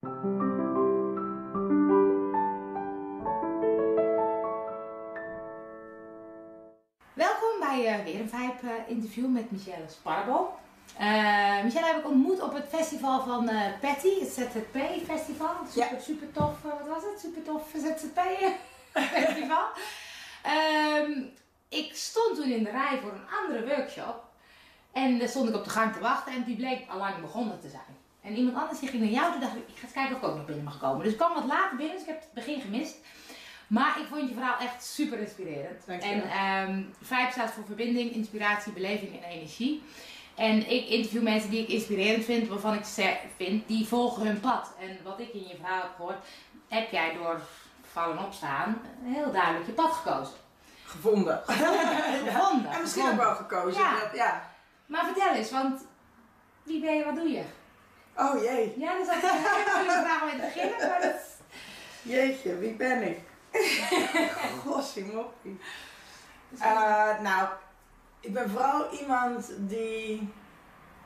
[0.00, 0.20] Welkom
[7.60, 10.58] bij uh, weer een Vibe uh, interview met Michelle Sparbo.
[11.00, 13.50] Uh, Michelle heb ik ontmoet op het festival van
[13.80, 14.76] Patty, het ZZP
[15.06, 15.54] festival.
[15.68, 16.00] Super, ja.
[16.00, 17.20] super tof, wat was het?
[17.20, 18.20] Super tof ZZP
[19.14, 19.64] festival.
[21.06, 21.30] um,
[21.68, 24.24] ik stond toen in de rij voor een andere workshop.
[24.92, 27.60] En daar stond ik op de gang te wachten en die bleek al lang begonnen
[27.60, 28.06] te zijn.
[28.28, 30.22] En iemand anders die ging naar jou, toen dacht ik, ik ga eens kijken of
[30.22, 31.02] ik ook nog binnen mag komen.
[31.02, 32.96] Dus ik kwam wat later binnen, dus ik heb het begin gemist.
[33.66, 35.84] Maar ik vond je verhaal echt super inspirerend.
[35.86, 36.22] En
[36.68, 39.82] um, Vibe staat voor verbinding, inspiratie, beleving en energie.
[40.34, 42.84] En ik interview mensen die ik inspirerend vind, waarvan ik
[43.36, 44.72] vind, die volgen hun pad.
[44.80, 46.24] En wat ik in je verhaal heb gehoord,
[46.68, 47.40] heb jij door
[47.92, 50.34] vallen opstaan heel duidelijk je pad gekozen.
[50.84, 51.42] Gevonden.
[52.26, 52.70] Gevonden.
[52.70, 53.80] En misschien ook wel gekozen.
[53.80, 54.00] Ja.
[54.00, 54.50] Dat, ja.
[54.86, 55.80] Maar vertel eens, want
[56.62, 57.44] wie ben je, wat doe je?
[58.18, 58.74] Oh jee.
[58.78, 61.20] Ja, dat is een hele vraag om te beginnen, maar dat...
[62.02, 63.20] Jeetje, wie ben ik?
[64.64, 65.60] Gossie moppie.
[66.52, 67.48] Uh, nou,
[68.20, 70.32] ik ben vooral iemand die,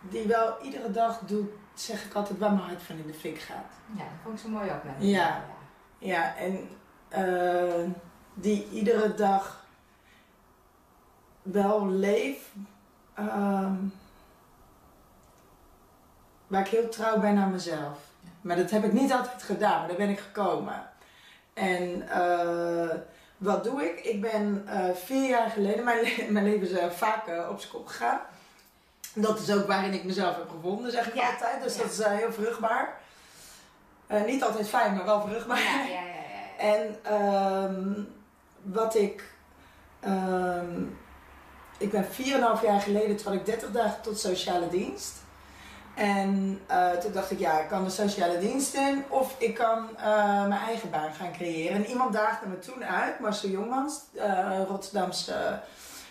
[0.01, 3.39] die wel iedere dag doet, zeg ik altijd, waar mijn hart van in de fik
[3.39, 3.73] gaat.
[3.97, 4.83] Ja, dat vond ik zo mooi ook.
[4.85, 4.95] Ja.
[4.99, 5.45] ja,
[5.99, 6.69] ja, en
[7.17, 7.91] uh,
[8.35, 9.67] die iedere dag
[11.43, 12.53] wel leef.
[13.19, 13.93] Um,
[16.53, 17.99] waar ik heel trouw ben aan mezelf.
[18.41, 20.83] Maar dat heb ik niet altijd gedaan, maar daar ben ik gekomen.
[21.55, 22.95] En uh,
[23.37, 24.01] wat doe ik?
[24.01, 27.73] Ik ben uh, vier jaar geleden, mijn, le mijn leven is uh, vaak op zijn
[27.73, 28.21] kop gegaan.
[29.15, 31.31] Dat is ook waarin ik mezelf heb gevonden, zeg ik ja.
[31.31, 31.63] altijd.
[31.63, 31.83] Dus ja.
[31.83, 33.01] dat is heel vruchtbaar.
[34.27, 35.63] niet altijd fijn, maar wel vruchtbaar.
[35.63, 37.13] Ja, ja, ja, en
[37.65, 38.09] um,
[38.63, 39.25] wat ik.
[40.05, 40.99] Um,
[41.79, 42.11] ik ben 4,5
[42.63, 45.22] jaar geleden, toen had ik 30 dagen tot sociale dienst.
[45.95, 49.89] En uh, toen dacht ik, ja, ik kan de sociale dienst in of ik kan
[49.97, 51.77] uh, mijn eigen baan gaan creëren.
[51.77, 55.61] En iemand daagde me toen uit, Marcel Jongmans, uh, Rotterdamse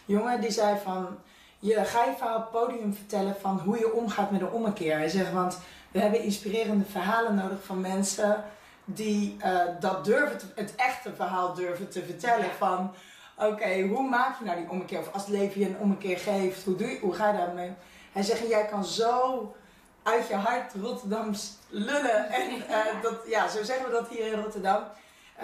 [0.05, 1.17] jongen, die zei van,
[1.59, 4.97] je ga je verhaal op het podium vertellen van hoe je omgaat met de ommekeer.
[4.97, 5.59] Hij zegt, want
[5.91, 8.43] we hebben inspirerende verhalen nodig van mensen
[8.85, 9.37] die
[9.79, 12.45] dat durven, te, het echte verhaal durven te vertellen.
[12.45, 12.51] Ja.
[12.57, 12.91] Van,
[13.35, 14.99] oké, okay, hoe maak je nou die ommekeer?
[14.99, 17.71] Of als het leven je een ommekeer geeft, hoe, doe je, hoe ga je daarmee?
[18.11, 19.55] Hij zegt, jij kan zo
[20.03, 22.29] uit je hart Rotterdams lullen.
[22.29, 24.83] En uh, dat, ja, zo zeggen we dat hier in Rotterdam.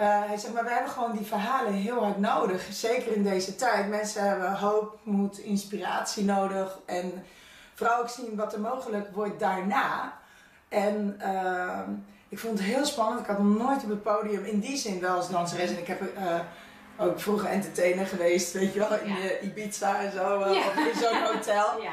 [0.00, 2.66] hij zegt, maar we hebben gewoon die verhalen heel hard nodig.
[2.70, 3.88] Zeker in deze tijd.
[3.88, 6.78] Mensen hebben hoop, moed, inspiratie nodig.
[6.86, 7.24] En
[7.74, 10.18] vooral ook zien wat er mogelijk wordt daarna.
[10.68, 11.80] En uh,
[12.28, 13.20] ik vond het heel spannend.
[13.20, 15.70] Ik had nog nooit op het podium in die zin wel als danseres.
[15.70, 16.00] En ik heb
[16.98, 19.38] ook vroeger entertainer geweest, weet je wel, in ja.
[19.42, 20.38] Ibiza en zo.
[20.38, 20.66] Ja.
[20.66, 21.82] Of in zo'n hotel.
[21.82, 21.92] Ja.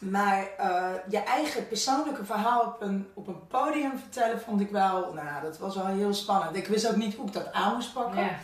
[0.00, 5.12] Maar uh, je eigen persoonlijke verhaal op een, op een podium vertellen vond ik wel,
[5.12, 6.56] nou dat was wel heel spannend.
[6.56, 8.22] Ik wist ook niet hoe ik dat aan moest pakken.
[8.22, 8.38] Ja.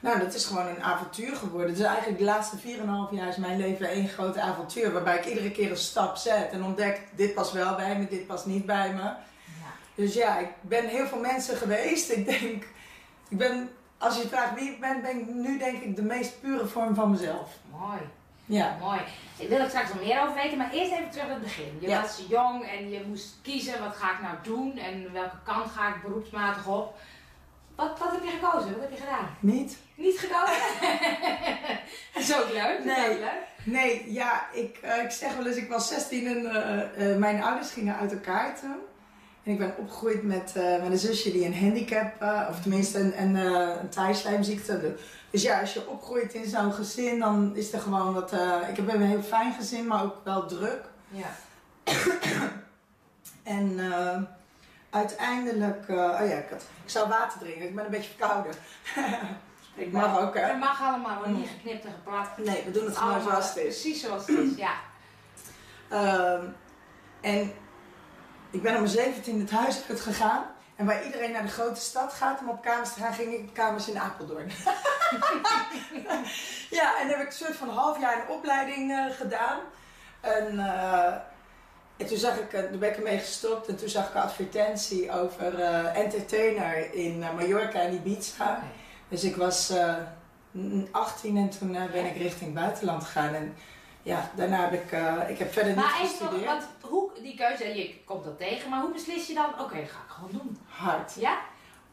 [0.00, 1.74] Nou, dat is gewoon een avontuur geworden.
[1.74, 2.62] Dus eigenlijk de laatste 4,5
[3.10, 4.92] jaar is mijn leven één groot avontuur.
[4.92, 8.26] Waarbij ik iedere keer een stap zet en ontdek, dit past wel bij me, dit
[8.26, 9.02] past niet bij me.
[9.02, 9.16] Ja.
[9.94, 12.10] Dus ja, ik ben heel veel mensen geweest.
[12.10, 12.64] Ik denk,
[13.28, 16.40] ik ben, als je vraagt wie ik ben, ben ik nu denk ik de meest
[16.40, 17.50] pure vorm van mezelf.
[17.70, 18.00] Mooi.
[18.48, 18.76] Ja.
[18.80, 19.00] Mooi.
[19.36, 21.76] Ik wil er straks nog meer over weten, maar eerst even terug naar het begin.
[21.80, 22.00] Je Ja.
[22.00, 25.88] was jong en je moest kiezen, wat ga ik nou doen en welke kant ga
[25.88, 26.94] ik beroepsmatig op.
[27.76, 28.72] Wat, wat heb je gekozen?
[28.72, 29.36] Wat heb je gedaan?
[29.40, 29.76] Niet?
[29.94, 30.62] Niet gekozen?
[32.14, 32.84] Dat is ook leuk.
[32.84, 33.10] Nee.
[33.10, 33.46] ook leuk.
[33.64, 37.42] Nee, ja, ik, eh, ik zeg wel eens, ik was 16 en eh, eh, mijn
[37.42, 38.76] ouders gingen uit elkaar toen.
[39.42, 43.34] En ik ben opgegroeid met, met een zusje die een handicap, of tenminste een, een,
[43.34, 43.88] een
[45.30, 48.32] Dus ja, als je opgroeit in zo'n gezin, dan is er gewoon wat.
[48.32, 50.84] eh, ik heb een heel fijn gezin, maar ook wel druk.
[51.08, 51.28] Ja.
[53.42, 54.22] En eh,
[54.90, 58.52] uiteindelijk, eh, oh ja, ik, had, ik zou water drinken, ik ben een beetje verkouden.
[59.74, 60.46] ik mag ook, hè?
[60.46, 62.38] Dat mag allemaal, wordt niet geknipt en geplakt.
[62.38, 63.80] Nee, we doen het gewoon Allemaal zoals het is.
[63.80, 64.72] Precies zoals het is, ja.
[65.88, 66.44] Ehm,
[67.20, 67.52] en
[68.50, 70.44] ik ben om mijn 17 het huis uit gegaan.
[70.78, 73.40] En waar iedereen naar de grote stad gaat om op kamers te gaan, ging ik
[73.48, 74.50] op kamers in Apeldoorn.
[76.70, 79.58] ja, en heb ik een soort van half jaar een opleiding eh, gedaan.
[80.20, 81.12] En, eh,
[81.96, 84.20] en toen zag ik, eh, toen ben ik ermee gestopt en toen zag ik een
[84.20, 88.62] advertentie over eh, entertainer in eh, Mallorca en Ibiza.
[89.08, 89.94] Dus ik was eh,
[90.56, 93.34] n- 18 en toen eh, ben ik richting buitenland gegaan.
[93.34, 93.56] En
[94.08, 96.44] ja, daarna heb ik, eh, ik heb verder Maar niet gestudeerd.
[96.44, 99.90] want hoe, die keuze, je komt dat tegen, maar hoe beslis je dan, oké, dat
[99.90, 100.58] ga ik gewoon doen.
[100.68, 101.14] Hard.
[101.18, 101.38] Ja?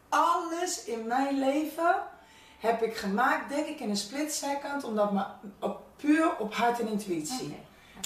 [0.10, 1.96] Alles in mijn leven
[2.60, 5.24] heb ik gemaakt, denk ik, in een split second, omdat me
[5.60, 7.64] op, puur op hart en intuïtie.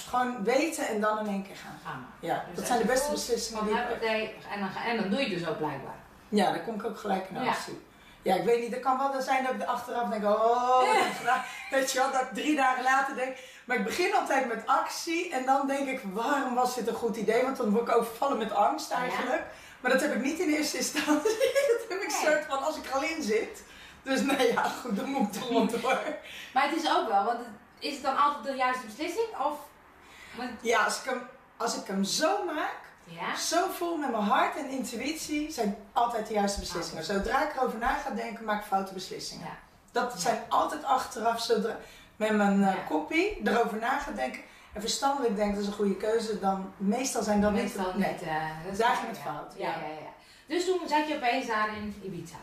[0.10, 1.80] Gewoon weten en dan in één keer gaan.
[1.84, 2.30] Ga maar.
[2.30, 5.30] Ja, Dus dat zijn de beste beslissingen die ik en, dan, en dan doe je
[5.30, 5.96] dus ook blijkbaar.
[6.30, 7.50] Ja, dan kom ik ook gelijk in Ja.
[7.50, 7.82] actie.
[8.22, 10.82] Ja, ik weet niet, het kan wel zijn dat ik er achteraf denk, oh?
[11.72, 13.36] Weet je wel, dat ik drie dagen later denk.
[13.70, 17.16] Maar ik begin altijd met actie en dan denk ik, waarom was dit een goed
[17.16, 17.44] idee?
[17.44, 19.44] Want dan word ik overvallen met angst eigenlijk.
[19.80, 21.38] Maar dat heb ik niet in eerste instantie.
[21.72, 23.64] dat heb ik soort van als ik er al in zit.
[24.04, 25.42] Dus nee, ja, goed, dan moet ik
[25.74, 26.00] er door.
[26.54, 27.40] Maar het is ook wel, want
[27.80, 29.28] is het dan altijd de juiste beslissing?
[29.46, 29.60] Of,
[30.36, 31.22] want, Ja, als ik hem,
[31.58, 33.36] als ik hem zo maak, ja?
[33.36, 37.04] zo vol met mijn hart en intuïtie, zijn altijd de juiste beslissingen.
[37.04, 39.46] Zodra ik erover na ga denken, maak ik foute beslissingen.
[39.46, 39.58] Ja.
[39.92, 41.78] Dat zijn altijd achteraf, zodra
[42.20, 42.82] met mijn eh Ja.
[42.90, 44.42] kopie erover na ga denken
[44.74, 47.96] en verstandelijk denk dat is een goede keuze, dan meestal zijn dat Meestal niet.
[47.96, 48.22] niet.
[48.22, 48.30] Nee.
[48.30, 49.74] eh, dat Daar ging het fout, Ja, ja.
[49.74, 50.10] ja, ja.
[50.48, 52.36] Dus toen zat je opeens daar in Ibiza.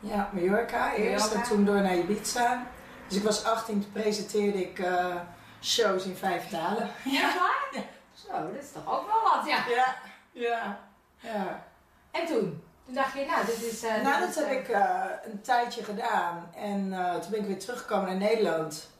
[0.00, 1.42] Ja, Mallorca eerst Mallorca.
[1.50, 2.66] en toen door naar Ibiza.
[3.08, 5.14] Dus ik was 18, toen presenteerde ik eh,
[5.62, 6.90] shows in vijf talen.
[7.04, 7.66] Ja, waar?
[7.72, 7.80] Ja.
[8.14, 9.64] Zo, dat is toch ook wel wat, ja.
[9.68, 9.94] Ja,
[10.32, 10.78] ja,
[11.20, 11.64] ja.
[12.10, 12.62] En toen?
[12.84, 13.82] Toen dacht je, nou, dit is...
[13.82, 16.50] eh, Nou, dit dat is, heb eh, ik eh, een tijdje gedaan.
[16.56, 18.90] En eh, toen ben ik weer teruggekomen naar Nederland.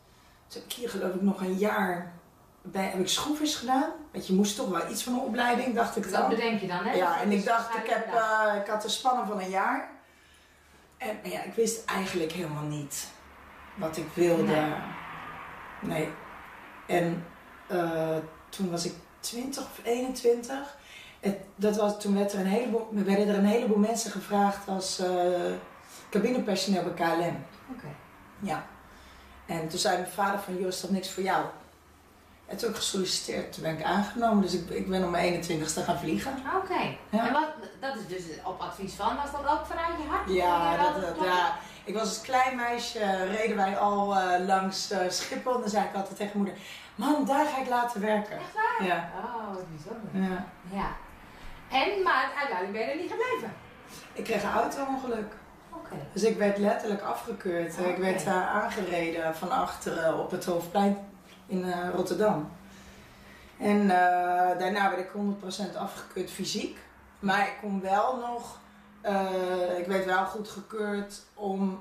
[0.49, 2.13] Toen heb ik hier geloof ik nog een jaar
[2.63, 3.91] bij, heb ik schroefjes gedaan.
[4.13, 6.29] Want je moest toch wel iets van een opleiding, dacht ik Dat dan.
[6.29, 6.93] bedenk je dan, hè?
[6.93, 9.89] Ja, Dat en ik dacht, ik, heb, eh, ik had de spannen van een jaar.
[10.99, 13.09] En maar ja, ik wist eigenlijk helemaal niet
[13.75, 14.43] wat ik wilde.
[14.43, 14.73] Nee.
[15.81, 16.09] Nee.
[16.87, 17.25] En
[17.67, 18.17] eh,
[18.49, 20.77] toen was ik 20 of 21.
[21.21, 24.99] Het, dat was, toen werd er een heleboel, werden er een heleboel mensen gevraagd als
[24.99, 25.09] eh,
[26.11, 27.45] cabinepersoneel bij KLM.
[27.73, 27.87] Oké.
[28.41, 28.67] Ja.
[29.47, 31.45] En toen zei mijn vader van, joh, is dat niks voor jou?
[32.47, 34.43] En toen heb ik gesolliciteerd, toen ben ik aangenomen.
[34.43, 36.43] Dus ik, ik ben om mijn 21ste gaan vliegen.
[36.63, 36.97] Oké.
[37.11, 37.27] Ja.
[37.27, 37.49] En wat,
[37.81, 40.31] dat is dus op advies van, was dat ook vanuit je hart?
[40.31, 41.55] Ja, dat, dat- ja.
[41.85, 45.55] Ik was als klein meisje, reden wij al eh, langs eh, Schiphol.
[45.55, 46.55] En dan zei ik altijd tegen moeder,
[46.95, 48.37] mam, daar ga ik laten werken.
[48.39, 48.87] Echt waar?
[48.87, 49.11] Ja.
[49.25, 50.31] Oh, wat bijzonder.
[50.31, 50.45] ja.
[50.71, 50.89] Ja.
[51.79, 53.57] En, maar uiteindelijk ben je er niet gebleven.
[54.13, 55.33] Ik kreeg een auto-ongeluk.
[56.13, 57.79] Dus ik werd letterlijk afgekeurd.
[57.79, 57.89] Oké.
[57.89, 60.97] Ik werd aangereden van achteren op het Hoofdplein
[61.47, 62.49] in eh, Rotterdam.
[63.59, 65.11] En eh, daarna werd ik
[65.75, 66.79] 100% afgekeurd fysiek.
[67.19, 68.59] Maar ik kon wel nog,
[69.01, 71.81] eh, ik werd wel goed gekeurd om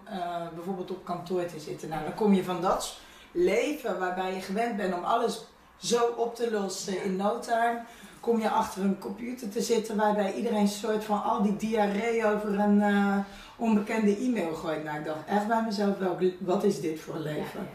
[0.55, 1.89] bijvoorbeeld op kantoor te zitten.
[1.89, 2.97] Nou, dan kom je van dat
[3.31, 5.45] leven waarbij je gewend bent om alles
[5.77, 7.81] zo op te lossen in no time.
[8.19, 12.59] Kom je achter een computer te zitten waarbij iedereen soort van al die diarree over
[12.59, 12.81] een
[13.55, 14.83] onbekende e-mail gooit.
[14.83, 17.67] Nou, ik dacht echt bij mezelf, welk, wat is dit voor een leven?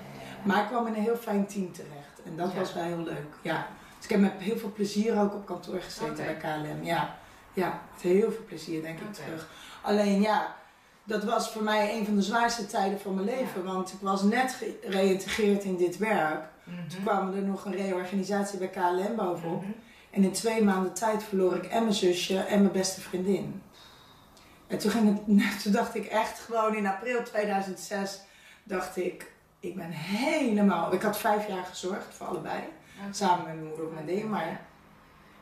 [0.42, 2.22] Maar ik kwam in een heel fijn team terecht.
[2.24, 3.34] En dat was wel heel leuk.
[3.42, 3.66] Ja.
[3.96, 6.84] Dus ik heb met heel veel plezier ook op kantoor gezeten bij KLM.
[6.84, 7.16] Ja.
[7.52, 9.48] ja, met heel veel plezier denk ik terug.
[9.82, 10.54] Alleen ja,
[11.04, 13.64] dat was voor mij een van de zwaarste tijden van mijn leven.
[13.64, 16.44] Want ik was net gereïntegreerd in dit werk.
[16.64, 16.88] Mhm.
[16.88, 19.62] Toen kwam er nog een reorganisatie bij KLM bovenop.
[19.62, 19.70] Mhm.
[20.10, 23.62] En in twee maanden tijd verloor ik en mijn zusje en mijn beste vriendin.
[24.70, 28.20] En toen, ging het, toen dacht ik echt gewoon in april 2006,
[28.64, 30.92] dacht ik, ik ben helemaal...
[30.92, 32.60] Ik had vijf jaar gezorgd voor allebei,
[33.10, 34.60] samen met mijn moeder op mijn ding, maar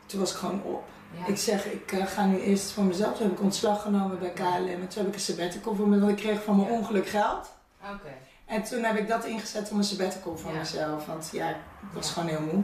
[0.07, 0.85] toen was ik gewoon op.
[1.19, 1.27] Ja.
[1.27, 3.17] Ik zeg, ik eh, ga nu eerst voor mezelf.
[3.17, 5.99] Toen heb ik ontslag genomen bij KLM en toen heb ik een sabbatical voor me,
[5.99, 6.75] want ik kreeg van mijn Ja.
[6.75, 7.53] ongeluk geld.
[7.83, 8.13] Oké.
[8.47, 10.59] En toen heb ik dat ingezet om een sabbatical voor Ja.
[10.59, 11.57] mezelf, want ja, ik
[11.93, 12.63] was gewoon heel moe.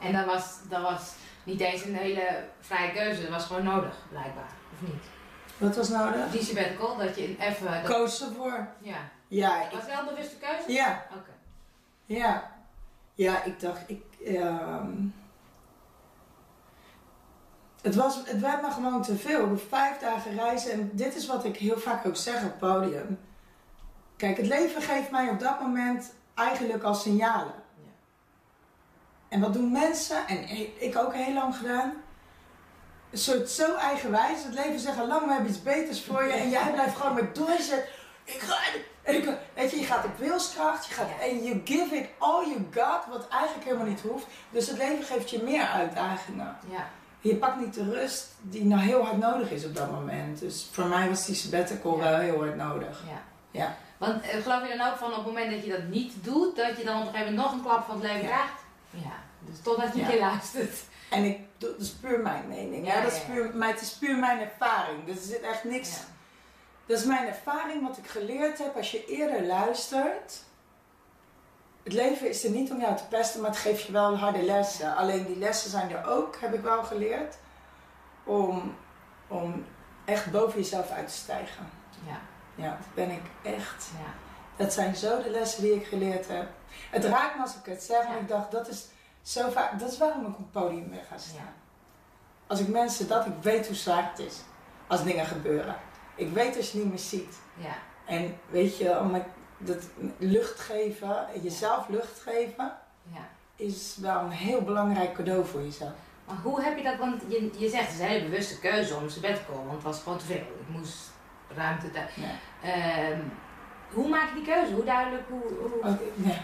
[0.00, 1.12] En dat was, dat was
[1.44, 4.50] niet eens een hele vrije keuze, dat was gewoon nodig, blijkbaar.
[4.72, 5.02] Of niet?
[5.62, 6.30] Wat was nodig?
[6.30, 7.70] Die sabbatical, dat je even...
[7.82, 8.66] dat- Koos ervoor.
[8.78, 8.96] ja.
[9.28, 10.72] Ja, ik, Was wel een bewuste keuze?
[10.72, 11.30] ja, Oké.
[12.04, 12.50] Ja,
[13.14, 14.02] ja, ik dacht, ik.
[14.24, 14.90] ehm,
[17.82, 19.56] het, was, het werd me gewoon te veel.
[19.68, 23.18] Vijf dagen reizen en dit is wat ik heel vaak ook zeg op het podium.
[24.16, 27.54] Kijk, het leven geeft mij op dat moment eigenlijk al signalen.
[27.76, 27.90] Ja.
[29.28, 30.48] En wat doen mensen, en
[30.82, 31.92] ik ook heel lang gedaan,
[33.12, 34.44] een soort zo eigenwijs.
[34.44, 36.32] Het leven zegt al lang, we hebben iets beters voor je.
[36.32, 37.84] En jij blijft gewoon met doorzetten.
[38.24, 38.56] Ik ga,
[39.02, 40.86] en ik, weet je, je gaat op wilskracht.
[40.86, 41.06] Je gaat.
[41.20, 44.26] En you give it all you got, wat eigenlijk helemaal niet hoeft.
[44.50, 46.56] Dus het leven geeft je meer uitdagingen.
[46.70, 46.86] Ja.
[47.20, 50.38] Je pakt niet de rust die nou heel hard nodig is op dat moment.
[50.40, 52.02] Dus voor mij was die sabbatical Ja.
[52.02, 53.02] wel heel hard nodig.
[53.08, 53.20] ja.
[53.60, 53.76] Ja.
[53.98, 56.56] Want eh, geloof je dan ook van op het moment dat je dat niet doet,
[56.56, 58.60] dat je dan op een gegeven moment nog een klap van het leven krijgt?
[58.90, 59.12] Ja.
[59.40, 60.04] Dus totdat je Ja.
[60.04, 60.76] een keer luistert.
[61.12, 62.86] En ik, dat is puur mijn mening.
[62.86, 65.04] Ja, Ja, dat is puur, maar het is puur mijn ervaring.
[65.04, 65.90] Dus er zit echt niks...
[66.86, 68.76] Dat is mijn ervaring, wat ik geleerd heb.
[68.76, 70.42] Als je eerder luistert.
[71.82, 74.42] Het leven is er niet om jou te pesten, maar het geeft je wel harde
[74.42, 74.96] lessen.
[74.96, 77.36] Alleen die lessen zijn er ook, heb ik wel geleerd.
[78.24, 78.76] Om,
[79.28, 79.64] om
[80.04, 81.68] echt boven jezelf uit te stijgen.
[82.06, 82.20] Ja.
[82.54, 83.90] Ja, dat ben ik echt.
[83.98, 84.12] Ja.
[84.64, 86.48] Dat zijn zo de lessen die ik geleerd heb.
[86.90, 88.16] Het raakt me als ik het zeg, Ja.
[88.16, 88.86] ik dacht, dat is
[89.22, 91.54] zo vaak, dat is waarom ik op het podium weer ga staan.
[92.46, 94.40] Als ik mensen dat, ik weet hoe zwaar het is
[94.86, 95.76] als dingen gebeuren.
[96.14, 97.38] Ik weet als je niet meer ziet.
[97.56, 97.74] Ja.
[98.06, 99.22] En weet je, om
[99.58, 99.84] dat
[100.18, 103.28] lucht geven, jezelf lucht geven, ja.
[103.56, 105.92] is wel een heel belangrijk cadeau voor jezelf.
[106.26, 108.94] Maar hoe heb je dat, want je, je zegt het is een hele bewuste keuze
[108.94, 110.36] om ze bed te komen, want het was gewoon te veel.
[110.36, 111.10] Ik moest
[111.54, 111.86] ruimte.
[111.92, 112.30] Ja.
[112.62, 113.20] Ehm,
[113.94, 114.72] hoe maak je die keuze?
[114.72, 115.28] Hoe duidelijk?
[115.28, 115.42] Hoe,
[115.82, 115.98] hoe...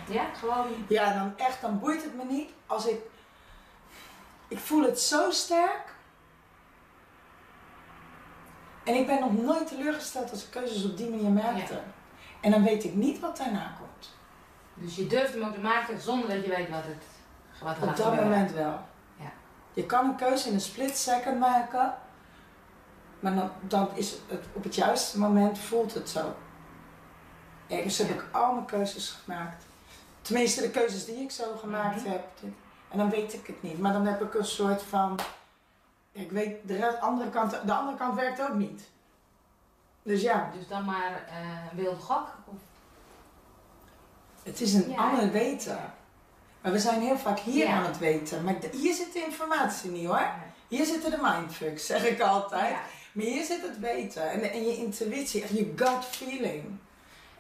[0.09, 0.67] Ja, gewoon.
[0.89, 3.01] Ja, dan echt, dan boeit het me niet als ik.
[4.49, 5.97] Ik voel het zo sterk.
[8.85, 11.81] En ik ben nog nooit teleurgesteld als ik keuzes op die manier maakte.
[12.41, 14.17] En dan weet ik niet wat daarna komt.
[14.75, 17.05] Dus je durft hem ook te maken zonder dat je weet wat het
[17.63, 18.81] wat Op dat moment wel.
[19.17, 19.33] Ja.
[19.73, 21.95] Je kan een keuze in een split second maken.
[23.21, 26.35] Maar dan, dan is het op het juiste moment voelt het zo.
[27.69, 29.65] Ergens heb ik al mijn keuzes gemaakt.
[30.23, 32.11] Tenminste, de keuzes die ik zo gemaakt mhm.
[32.11, 32.25] heb.
[32.89, 33.79] En dan weet ik het niet.
[33.79, 35.19] Maar dan heb ik een soort van.
[36.13, 38.89] Ik weet, de andere kant, de andere kant werkt ook niet.
[40.03, 40.51] Dus ja.
[40.59, 42.27] Dus dan maar uh, wilde gok?
[42.45, 42.61] Of?
[44.43, 45.93] Het is een ander weten.
[46.61, 48.45] Maar we zijn heel vaak hier aan het weten.
[48.45, 50.31] Maar hier zit de informatie niet hoor.
[50.69, 52.77] Hier zitten de mindfucks, zeg ik altijd.
[53.13, 54.31] Maar hier zit het weten.
[54.31, 56.79] En, en je intuïtie, je gut feeling.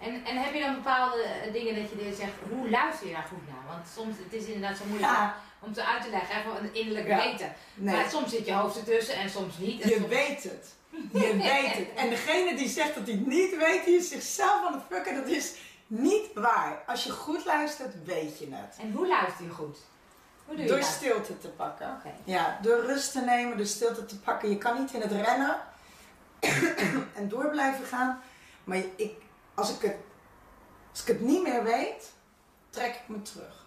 [0.01, 3.49] En, en heb je dan bepaalde dingen dat je zegt, hoe luister je daar goed
[3.49, 3.65] naar?
[3.69, 5.13] Want soms, het is inderdaad zo moeilijk
[5.61, 7.53] om te uit te leggen, even een innerlijk weten.
[7.75, 9.85] Maar soms zit je hoofd ertussen en soms niet.
[9.85, 10.75] je weet het.
[11.13, 11.89] Je weet het.
[11.97, 15.15] En degene die zegt dat hij het niet weet, die is zichzelf aan het fucken,
[15.15, 15.55] dat is
[15.87, 16.83] niet waar.
[16.87, 18.77] Als je goed luistert, weet je het.
[18.81, 19.79] En hoe luister je goed?
[20.45, 22.01] Hoe doe je door stilte te pakken.
[22.25, 24.49] Ja, door rust te nemen, door stilte te pakken.
[24.49, 25.57] Je kan niet in het rennen
[27.19, 28.21] en door blijven gaan.
[28.65, 29.13] Maar ik,
[29.59, 29.97] als, ik het,
[30.91, 32.13] als ik het niet meer weet,
[32.71, 33.67] trek ik me terug.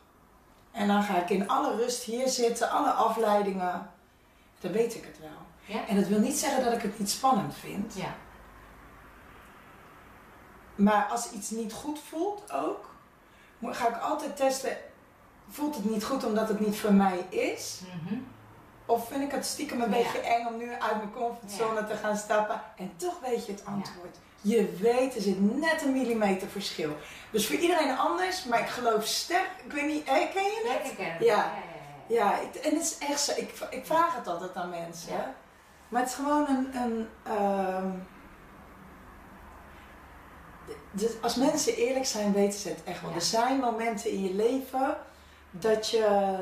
[0.72, 3.92] En dan ga ik in alle rust hier zitten, alle afleidingen.
[4.60, 5.76] Dan weet ik het wel.
[5.76, 5.88] Ja?
[5.88, 7.96] En dat wil niet zeggen dat ik het niet spannend vind.
[7.96, 8.16] Ja.
[10.76, 12.90] Maar als iets niet goed voelt ook,
[13.62, 14.78] ga ik altijd testen.
[15.50, 17.82] Voelt het niet goed omdat het niet voor mij is?
[18.04, 18.20] Mhm.
[18.86, 22.18] Of vind ik het stiekem een beetje eng om nu uit mijn comfortzone te gaan
[22.18, 22.62] stappen?
[22.78, 24.18] En toch weet je het antwoord.
[24.42, 26.98] Je weet, er zit net een millimeter verschil.
[27.32, 29.50] Dus voor iedereen anders, maar ik geloof sterk.
[29.66, 30.98] Ik weet niet, ken je het?
[30.98, 31.16] Ja, ja.
[31.20, 31.52] ja,
[32.08, 33.32] ja, en het is echt zo.
[33.32, 35.36] Ik, ik vraag het altijd aan mensen.
[35.90, 37.08] Maar het is gewoon een.
[37.26, 38.08] een
[40.92, 43.14] dus als mensen eerlijk zijn, weten ze het echt wel.
[43.14, 44.98] Er zijn momenten in je leven
[45.52, 46.38] dat je,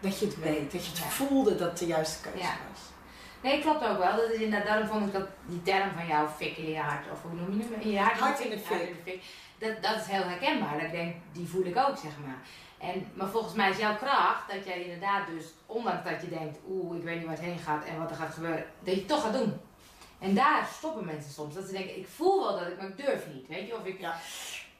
[0.00, 2.38] dat je het weet, dat je het voelde dat het de juiste keuze
[2.70, 2.80] was.
[3.44, 4.16] Nee, klopt ook wel.
[4.16, 7.10] Dat is inderdaad, daarom vond ik dat die term van jou, fik in je hart,
[7.12, 7.84] of hoe noem je het?
[7.84, 9.22] In je hart, hart in de fik.
[9.58, 10.72] Dat, dat is heel herkenbaar.
[10.72, 12.38] Dat ik denk, die voel ik ook, zeg maar.
[12.78, 16.58] En, maar volgens mij is jouw kracht dat jij inderdaad dus, ondanks dat je denkt,
[16.68, 19.00] oeh, ik weet niet waar het heen gaat en wat er gaat gebeuren, dat je
[19.00, 19.60] het toch gaat doen.
[20.18, 21.54] En daar stoppen mensen soms.
[21.54, 23.48] Dat ze denken, ik voel wel dat ik, maar ik durf niet.
[23.48, 24.00] Weet je, of ik...
[24.00, 24.16] Ja.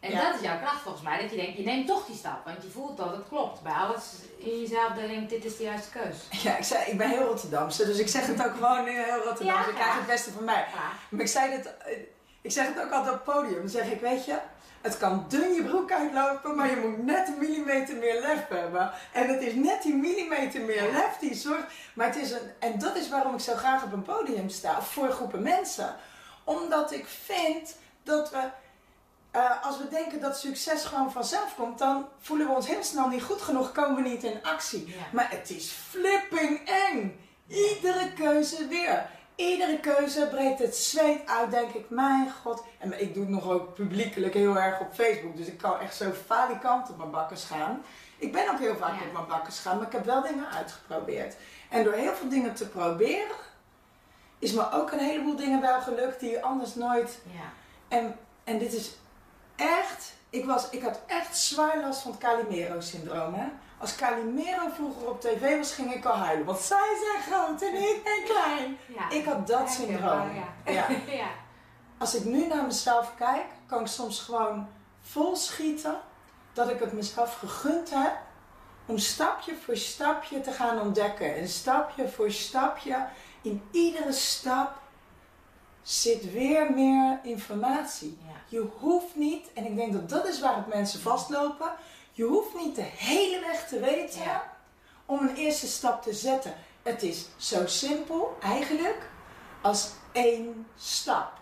[0.04, 1.20] En dat is jouw kracht volgens mij.
[1.20, 2.44] Dat je denkt, je neemt toch die stap.
[2.44, 3.62] Want je voelt dat het klopt.
[3.62, 4.04] Bij alles
[4.36, 6.16] in jezelf denk dit is de juiste keus.
[6.46, 7.84] Ja, ik, zei, ik ben heel Rotterdamse.
[7.84, 9.44] Dus ik zeg het ook gewoon heel Rotterdamse.
[9.44, 10.66] Ja, ik krijg het beste van mij.
[11.08, 11.74] Maar ik, zei het,
[12.40, 13.60] ik zeg het ook altijd op het podium.
[13.60, 14.38] Dan zeg ik, weet je...
[14.84, 18.92] Het kan dun je broek uitlopen, maar je moet net een millimeter meer lef hebben.
[19.12, 21.66] En het is net die millimeter meer lef die zorgt.
[21.94, 24.82] Maar het is een, en dat is waarom ik zo graag op een podium sta,
[24.82, 25.96] voor groepen mensen.
[26.44, 28.38] Omdat ik vind dat we,
[29.36, 33.08] uh, als we denken dat succes gewoon vanzelf komt, dan voelen we ons heel snel
[33.08, 34.96] niet goed genoeg, komen we niet in actie.
[35.12, 37.20] Maar het is flipping eng.
[37.46, 39.06] Iedere keuze weer.
[39.36, 42.62] Iedere keuze breekt het zweet uit, denk ik, mijn god.
[42.78, 45.96] En ik doe het nog ook publiekelijk heel erg op Facebook, dus ik kan echt
[45.96, 47.82] zo falikant op mijn bakkers gaan.
[48.18, 51.36] Ik ben ook heel vaak op mijn bakkers gaan, maar ik heb wel dingen uitgeprobeerd.
[51.68, 53.36] En door heel veel dingen te proberen,
[54.38, 57.18] is me ook een heleboel dingen wel gelukt die anders nooit.
[57.32, 57.52] Ja.
[57.88, 58.96] En, en dit is
[59.56, 63.52] echt, ik, was, ik had echt zwaar last van het Calimero-syndroom.
[63.78, 66.46] Als Calimero vroeger op tv was, ging ik al huilen.
[66.46, 68.78] Want zij zijn groot en ik ben klein.
[69.10, 70.34] ik had dat syndroom.
[70.66, 70.86] Ja.
[71.06, 71.28] ja.
[71.98, 74.68] Als ik nu naar mezelf kijk, kan ik soms gewoon
[75.00, 76.00] vol schieten
[76.52, 78.12] dat ik het mezelf gegund heb
[78.86, 81.36] om stapje voor stapje te gaan ontdekken.
[81.36, 83.06] En stapje voor stapje,
[83.42, 84.82] in iedere stap
[85.84, 88.18] zit weer meer informatie.
[88.48, 91.72] Je hoeft niet, en ik denk dat dat is waar het mensen vastlopen,
[92.12, 94.42] je hoeft niet de hele weg te weten
[95.06, 96.54] om een eerste stap te zetten.
[96.82, 99.08] Het is zo simpel eigenlijk
[99.62, 101.32] als één stap.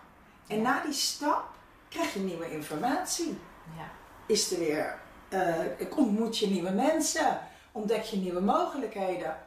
[0.47, 1.43] En na die stap
[1.89, 3.37] krijg je nieuwe informatie.
[3.77, 3.91] Ja.
[4.25, 7.39] Is er weer, uh, ontmoet je nieuwe mensen.
[7.71, 9.37] ontdek je nieuwe mogelijkheden.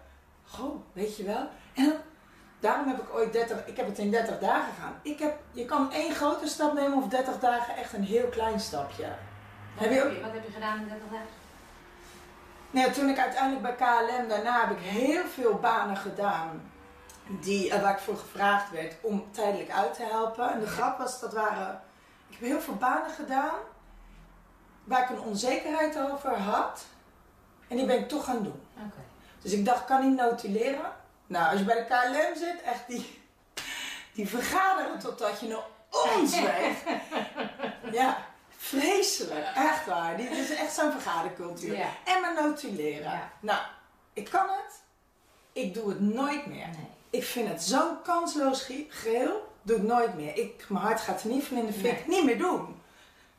[0.44, 1.48] Goh, weet je wel.
[1.74, 1.94] En
[2.60, 4.94] daarom heb ik ooit 30, ik heb het in 30 dagen gedaan.
[5.02, 8.60] Ik heb, je kan één grote stap nemen of 30 dagen echt een heel klein
[8.60, 9.06] stapje.
[9.74, 11.26] Wat heb je, wat heb je gedaan in 30 dagen?
[12.70, 16.70] Nou, toen ik uiteindelijk bij KLM, daarna heb ik heel veel banen gedaan
[17.26, 20.52] die, eh, waar ik voor gevraagd werd om tijdelijk uit te helpen.
[20.52, 21.80] En de grap was, dat waren,
[22.28, 23.58] ik heb heel veel banen gedaan
[24.84, 26.84] waar ik een onzekerheid over had.
[27.68, 28.62] En die ben ik toch gaan doen.
[28.76, 29.00] Oké.
[29.42, 30.92] Dus ik dacht, kan niet notuleren.
[31.26, 33.20] Nou, als je bij de KLM zit, echt die,
[34.12, 35.58] die vergaderen totdat je een
[36.20, 36.36] ons.
[37.92, 39.46] Ja, vreselijk.
[39.54, 40.16] Echt waar.
[40.16, 41.76] Dit is echt zo'n vergadercultuur.
[41.76, 41.88] Ja.
[42.04, 43.10] En maar notuleren.
[43.10, 43.30] Ja.
[43.40, 43.58] Nou,
[44.12, 44.82] ik kan het.
[45.52, 46.66] Ik doe het nooit meer.
[46.66, 46.88] Nee.
[47.10, 49.54] Ik vind het zo'n kansloos geheel.
[49.62, 50.36] Doe ik nooit meer.
[50.36, 52.06] Ik, mijn hart gaat er niet van in de fik.
[52.06, 52.82] Niet meer doen.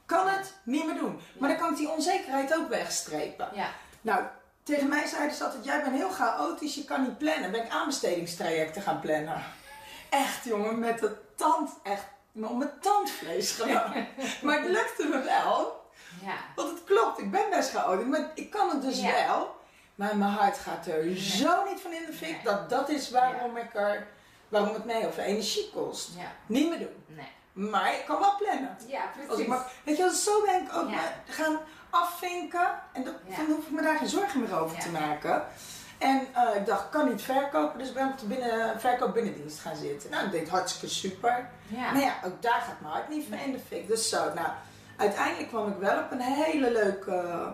[0.05, 0.53] Kan het?
[0.63, 1.19] Niet meer doen.
[1.37, 3.49] Maar dan kan ik die onzekerheid ook wegstrepen.
[3.53, 3.69] Ja.
[4.01, 4.23] Nou,
[4.67, 7.51] tegen mij zeiden ze altijd, jij bent heel chaotisch, je kan niet plannen.
[7.51, 9.43] Ben ik aanbestedingstrajecten gaan plannen.
[10.09, 14.05] Echt jongen, met de tand, echt, om mijn tandvlees gewoon.
[14.43, 15.85] maar het lukte me wel,
[16.25, 16.35] Ja.
[16.55, 19.11] want het klopt, ik ben best chaotisch, maar ik kan het dus Ja.
[19.27, 19.55] wel.
[19.95, 22.43] Maar mijn hart gaat er zo niet van in de fik, Nee.
[22.43, 24.07] dat dat is waarom ik er,
[24.49, 26.09] waarom het mij heel veel energie kost.
[26.45, 27.03] Niet meer doen.
[27.07, 27.27] Nee.
[27.69, 28.77] Maar ik kan wel plannen.
[28.87, 30.89] Ja, Als ik maar, weet je zo ben ik ook
[31.27, 31.59] gaan
[31.89, 32.67] afvinken.
[32.93, 33.35] En dan, Ja.
[33.37, 34.81] dan hoef ik me daar geen zorgen meer over Ja.
[34.83, 35.43] te maken.
[35.97, 39.13] En eh, ik dacht, ik kan niet verkopen, dus ik ben op de binnen, verkoop
[39.13, 40.09] binnendienst gaan zitten.
[40.11, 41.49] Nou, ik deed hartstikke super.
[41.67, 41.91] Ja.
[41.91, 43.87] Maar ja, ook daar gaat mijn hart niet van in de fik.
[43.87, 44.47] Dus zo, nou,
[44.97, 47.47] uiteindelijk kwam ik wel op een hele leuke...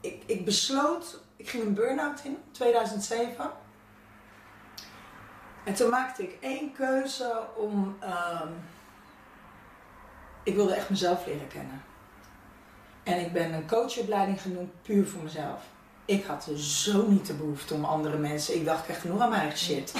[0.00, 3.50] Ik, ik besloot, ik ging een burn-out in, 2007.
[5.64, 7.96] En toen maakte ik één keuze om...
[8.00, 8.48] ehm,
[10.42, 11.82] ik wilde echt mezelf leren kennen.
[13.04, 15.62] En ik ben een coachopleiding genoemd puur voor mezelf.
[16.04, 18.54] Ik had zo niet de behoefte om andere mensen.
[18.54, 19.92] Ik dacht, ik krijg genoeg aan mijn eigen shit.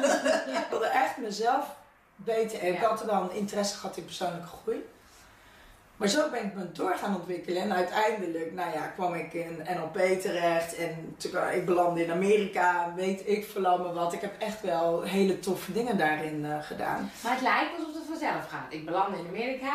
[0.60, 1.64] ik wilde echt mezelf
[2.16, 2.58] beter.
[2.60, 4.84] En ik had er wel een interesse gehad in persoonlijke groei.
[5.96, 7.62] Maar zo ben ik me door gaan ontwikkelen.
[7.62, 10.74] En uiteindelijk, nou ja, kwam ik in NLP terecht.
[10.76, 12.92] En toen- ik belandde in Amerika.
[12.96, 14.12] Weet ik verlamme wat.
[14.12, 17.10] Ik heb echt wel hele toffe dingen daarin eh, gedaan.
[17.22, 18.66] Maar het lijkt alsof het vanzelf gaat.
[18.72, 19.74] Ik beland in Amerika,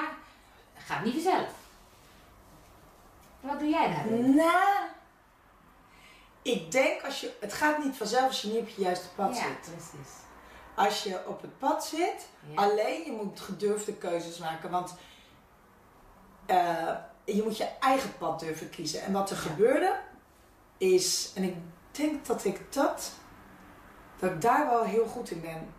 [0.85, 1.63] gaat niet vanzelf.
[3.45, 4.35] Wat doe jij daarin?
[4.35, 4.85] Nou,
[6.41, 9.37] ik denk als je, het gaat niet vanzelf als je niet op je juiste pad
[9.37, 9.61] ja, zit.
[9.61, 10.13] precies.
[10.75, 12.55] Als je op het pad zit, Ja.
[12.61, 14.95] alleen je moet gedurfde keuzes maken, want
[16.45, 19.01] eh, je moet je eigen pad durven kiezen.
[19.01, 19.41] En wat er Ja.
[19.41, 19.99] gebeurde
[20.77, 21.55] is, en ik
[21.91, 23.11] denk dat ik dat,
[24.19, 25.73] dat ik daar wel heel goed in ben.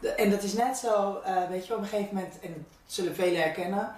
[0.00, 2.92] De- en dat is net zo, eh, weet je, op een gegeven moment, en dat
[2.92, 3.94] zullen velen herkennen.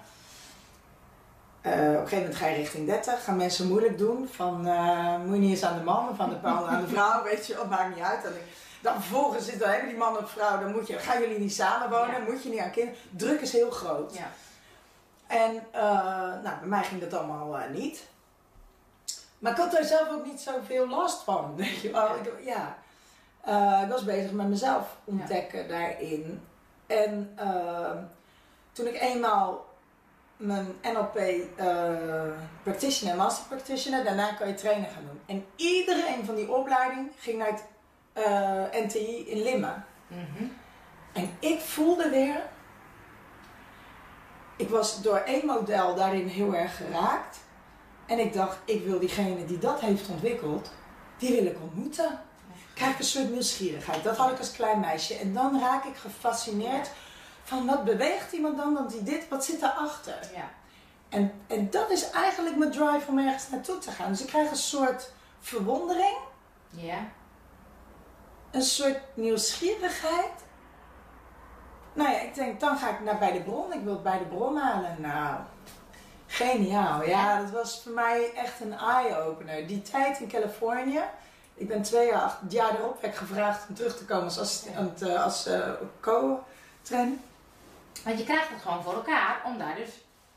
[1.67, 4.29] Eh, op een gegeven moment ga je richting 30, gaan mensen moeilijk doen.
[4.31, 6.87] Van eh, moet je niet eens aan de man of aan de, paal aan de
[6.87, 8.23] vrouw, weet je, dat maakt niet uit.
[8.23, 8.31] Dan,
[8.81, 11.53] dan vervolgens zit, dan hebben die man of vrouw, dan moet je, gaan jullie niet
[11.53, 12.31] samenwonen, Ja.
[12.31, 12.99] moet je niet aan kinderen.
[13.09, 14.13] Druk is heel groot.
[14.15, 14.29] Ja.
[15.27, 15.81] En eh,
[16.43, 18.07] nou, bij mij ging dat allemaal niet.
[19.39, 21.53] Maar ik had daar zelf ook niet zoveel last van.
[21.55, 22.15] Weet je wel.
[22.15, 22.77] Ik, ja.
[23.83, 26.41] Ik was bezig met mezelf ontdekken daarin.
[26.87, 27.37] En
[28.71, 29.66] toen ik eenmaal
[30.37, 31.67] mijn NLP eh,
[32.63, 35.19] practitioner en master practitioner, daarna kan je trainer gaan doen.
[35.25, 37.63] En iedereen van die opleiding ging naar het
[38.13, 39.85] eh, NTI in Limmen.
[40.07, 40.43] Mhm.
[41.13, 42.41] En ik voelde weer.
[44.55, 47.37] Ik was door één model daarin heel erg geraakt.
[48.05, 50.71] En ik dacht, ik wil diegene die dat heeft ontwikkeld,
[51.17, 52.21] die wil ik ontmoeten.
[52.73, 54.03] Krijg ik een soort nieuwsgierigheid.
[54.03, 55.15] Dat had ik als klein meisje.
[55.15, 56.89] En dan raak ik gefascineerd
[57.47, 60.19] van wat beweegt iemand dan, dan die dit, wat zit daarachter?
[60.35, 60.49] Ja.
[61.09, 64.11] En, en dat is eigenlijk mijn drive om ergens naartoe te gaan.
[64.11, 66.17] Dus ik krijg een soort verwondering,
[66.69, 66.97] Ja.
[68.51, 70.31] een soort nieuwsgierigheid.
[71.93, 73.73] Nou ja, ik denk, dan ga ik naar bij de bron.
[73.73, 74.95] Ik wil het bij de bron halen.
[74.99, 75.39] Nou,
[76.27, 77.03] geniaal.
[77.03, 79.67] Ja, dat was voor mij echt een eye-opener.
[79.67, 81.01] Die tijd in Californië.
[81.53, 85.01] Ik ben twee jaar, acht jaar erop werd gevraagd om terug te komen als, assistent,
[85.01, 87.17] eh, als eh, co-trainer.
[88.03, 89.89] Want je krijgt het gewoon voor elkaar om daar dus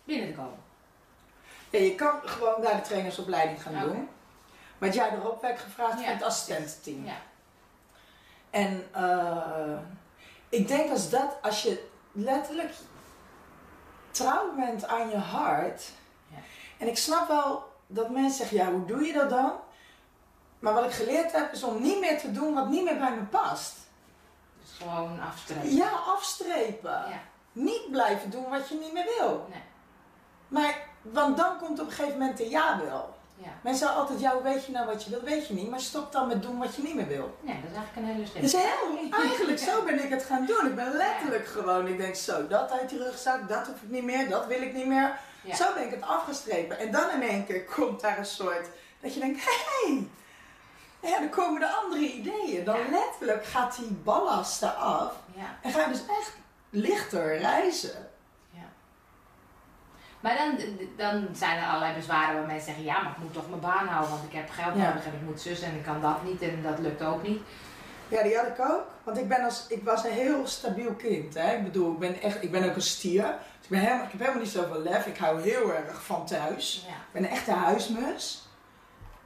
[0.05, 0.59] binnen te komen.
[1.71, 4.09] Ja, je kan gewoon daar de trainersopleiding gaan doen.
[4.79, 7.05] Maar het jaar erop werd gevraagd Ja, voor het assistententeam.
[7.05, 7.17] Ja.
[8.51, 9.79] En eh,
[10.49, 12.75] ik denk als dat, als je letterlijk
[14.11, 15.91] trouw bent aan je hart.
[16.29, 16.37] Ja.
[16.79, 19.53] En ik snap wel dat mensen zeggen, ja, hoe doe je dat dan?
[20.59, 23.15] Maar wat ik geleerd heb, is om niet meer te doen wat niet meer bij
[23.15, 23.77] me past.
[24.61, 25.75] Dus gewoon afstrepen.
[25.75, 26.91] Ja, afstrepen.
[26.91, 27.21] Ja.
[27.53, 29.47] Niet blijven doen wat je niet meer wil.
[29.51, 29.63] Nee.
[30.49, 33.19] Maar, want dan komt op een gegeven moment de ja wel.
[33.37, 33.51] Ja.
[33.61, 35.23] Mensen zeggen altijd, ja, hoe weet je nou wat je wil?
[35.23, 37.37] Weet je niet, maar stop dan met doen wat je niet meer wil.
[37.41, 38.43] Nee, dat is eigenlijk een hele slim.
[38.43, 40.67] Dus heel, eigenlijk zo ben ik het gaan doen.
[40.67, 44.05] Ik ben letterlijk gewoon, ik denk zo, dat uit die rugzak, dat hoef ik niet
[44.05, 45.19] meer, dat wil ik niet meer.
[45.43, 45.55] Ja.
[45.55, 46.79] Zo ben ik het afgestrepen.
[46.79, 48.69] En dan in één keer komt daar een soort,
[49.01, 50.09] dat je denkt, hé, hey,
[51.01, 52.65] ja, dan komen de andere ideeën.
[52.65, 55.13] Dan letterlijk gaat die ballast eraf
[55.63, 56.33] en ga je dus echt
[56.71, 58.09] lichter reizen.
[60.21, 60.59] Maar dan,
[60.97, 63.87] dan zijn er allerlei bezwaren waar mensen zeggen, ja, maar ik moet toch mijn baan
[63.87, 64.89] houden, want ik heb geld Ja.
[64.89, 67.43] nodig en ik moet zus en ik kan dat niet en dat lukt ook niet.
[68.09, 68.87] Ja, die had ik ook.
[69.05, 71.35] Want ik, ben als, ik was een heel stabiel kind.
[71.35, 71.55] Hè?
[71.57, 73.23] Ik bedoel, ik ben, echt, ik ben ook een stier.
[73.23, 75.07] Dus ik, ben helemaal, ik heb helemaal niet zoveel lef.
[75.07, 76.85] Ik hou heel erg van thuis.
[76.89, 76.93] Ja.
[76.95, 78.49] Ik ben een echte huismus.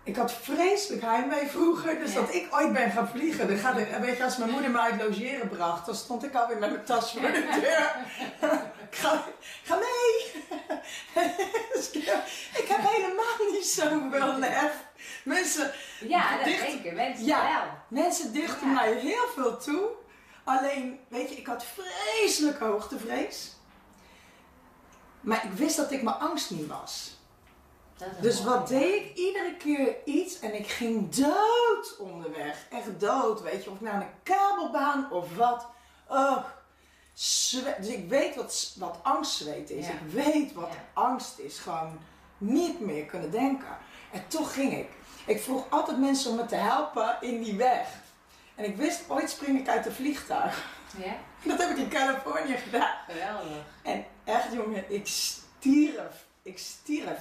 [0.05, 1.99] Ik had vreselijk heimwee vroeger.
[1.99, 2.21] Dus Ja.
[2.21, 3.49] dat ik ooit ben gaan vliegen.
[3.49, 6.35] Dan gaat er, weet je, als mijn moeder me uit logeren bracht, dan stond ik
[6.35, 7.97] alweer met mijn tas voor de deur.
[8.91, 9.25] ik ga,
[9.63, 10.43] ga mee!
[11.75, 12.05] Dus ik,
[12.69, 14.73] heb, helemaal niet zoveel lef.
[15.25, 17.43] Mensen, Ja, dat Dicht- denken mensen Ja.
[17.43, 17.71] wel.
[18.03, 18.73] Mensen dichten Ja.
[18.75, 19.89] mij heel veel toe.
[20.45, 23.53] Alleen, weet je, ik had vreselijk hoogtevrees.
[25.21, 27.14] Maar ik wist dat ik mijn angst niet was.
[28.21, 29.17] Dus wat deed ik?
[29.17, 32.67] Iedere keer iets en ik ging dood onderweg.
[32.71, 33.71] Echt dood, weet je.
[33.71, 35.67] Of naar een kabelbaan of wat.
[36.09, 36.45] Oh,
[37.13, 39.87] zwe- Dus ik weet wat, wat angstzweet is.
[39.87, 39.93] Ja.
[39.93, 41.01] Ik weet wat Ja.
[41.03, 41.59] angst is.
[41.59, 41.99] Gewoon
[42.39, 43.77] niet meer kunnen denken.
[44.13, 44.89] En toch ging ik.
[45.27, 47.89] Ik vroeg altijd mensen om me te helpen in die weg.
[48.55, 50.65] En ik wist, ooit spring ik uit een vliegtuig.
[50.97, 51.17] Ja,
[51.51, 52.95] Dat heb ik in Californië gedaan.
[53.09, 53.65] geweldig.
[53.83, 56.25] En echt jongen, ik stierf.
[56.43, 57.19] Ik stierf.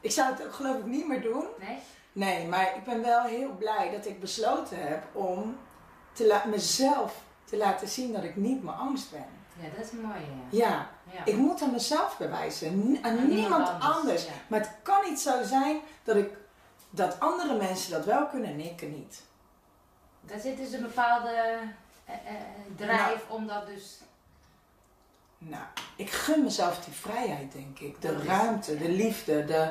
[0.00, 1.44] Ik zou het ook geloof ik niet meer doen.
[1.58, 1.78] Nee?
[2.12, 5.58] Nee, maar ik ben wel heel blij dat ik besloten heb om
[6.12, 9.26] te mezelf te laten zien dat ik niet mijn angst ben.
[9.60, 10.66] Ja, dat is mooi, ja.
[10.66, 11.24] Ja, ja.
[11.24, 13.96] ik moet aan mezelf bewijzen, aan Aan niemand, anders.
[13.96, 14.32] anders, ja.
[14.46, 16.30] Maar het kan niet zo zijn dat, ik,
[16.90, 19.22] dat andere mensen dat wel kunnen en ik niet.
[20.20, 21.30] Daar zit dus een bepaalde
[22.04, 22.34] eh, eh,
[22.76, 23.98] drijf om dat dus...
[25.42, 25.62] Nou,
[25.96, 28.00] ik gun mezelf die vrijheid, denk ik.
[28.00, 29.44] De Dat is- ruimte, de liefde.
[29.44, 29.70] De...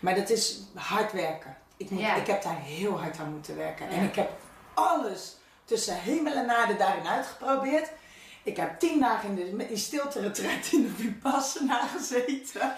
[0.00, 1.56] Maar dat is hard werken.
[1.76, 2.14] Ik, moet, Ja.
[2.14, 3.88] ik heb daar heel hard aan moeten werken.
[3.88, 4.30] En ik heb
[4.74, 7.90] alles tussen hemel en aarde daarin uitgeprobeerd.
[8.42, 12.72] Ik heb tien dagen in, de, in stilte retreat in de Vipassana gezeten.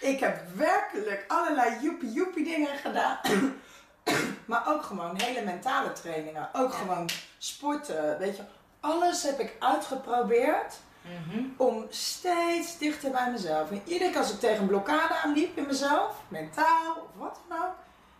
[0.00, 3.18] Ik heb werkelijk allerlei joepie joepie dingen gedaan.
[4.46, 6.48] maar ook gewoon hele mentale trainingen.
[6.52, 8.42] Ook gewoon sporten, weet je.
[8.80, 11.44] Alles heb ik uitgeprobeerd Mhm.
[11.56, 13.70] om steeds dichter bij mezelf.
[13.70, 17.58] En iedere keer als ik tegen een blokkade aanliep in mezelf, mentaal of wat dan
[17.58, 17.74] ook,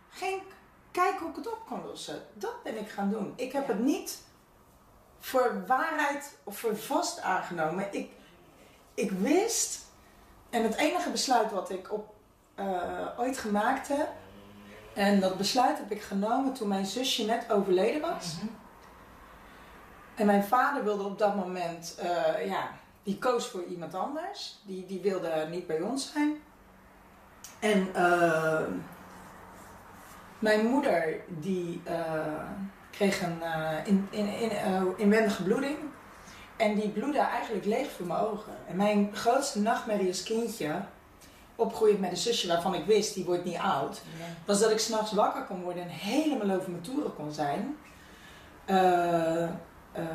[0.09, 0.47] ging ik
[0.91, 2.21] kijken hoe ik het op kon lossen.
[2.33, 3.33] Dat ben ik gaan doen.
[3.35, 3.73] Ik heb Ja.
[3.73, 4.21] het niet
[5.19, 7.87] voor waarheid of voor vast aangenomen.
[7.93, 8.11] Ik,
[8.93, 9.79] ik wist,
[10.49, 12.13] en het enige besluit wat ik op,
[12.55, 12.65] eh,
[13.17, 14.07] ooit gemaakt heb,
[14.93, 18.35] en dat besluit heb ik genomen toen mijn zusje net overleden was.
[18.37, 18.45] Mhm.
[20.15, 22.69] En mijn vader wilde op dat moment, eh, ja,
[23.03, 24.59] die koos voor iemand anders.
[24.63, 26.37] Die, die wilde niet bij ons zijn.
[27.59, 28.61] En eh,
[30.39, 31.95] mijn moeder, die eh,
[32.91, 33.41] kreeg een
[33.85, 34.51] in, in, in,
[34.97, 35.77] inwendige bloeding.
[36.57, 38.53] En die bloedde eigenlijk leeg voor mijn ogen.
[38.67, 40.81] En mijn grootste nachtmerrie als kindje,
[41.55, 44.01] opgroeiend met een zusje waarvan ik wist, die wordt niet oud
[44.45, 47.77] was dat ik s'nachts wakker kon worden en helemaal over mijn toeren kon zijn.
[49.91, 50.05] Eh,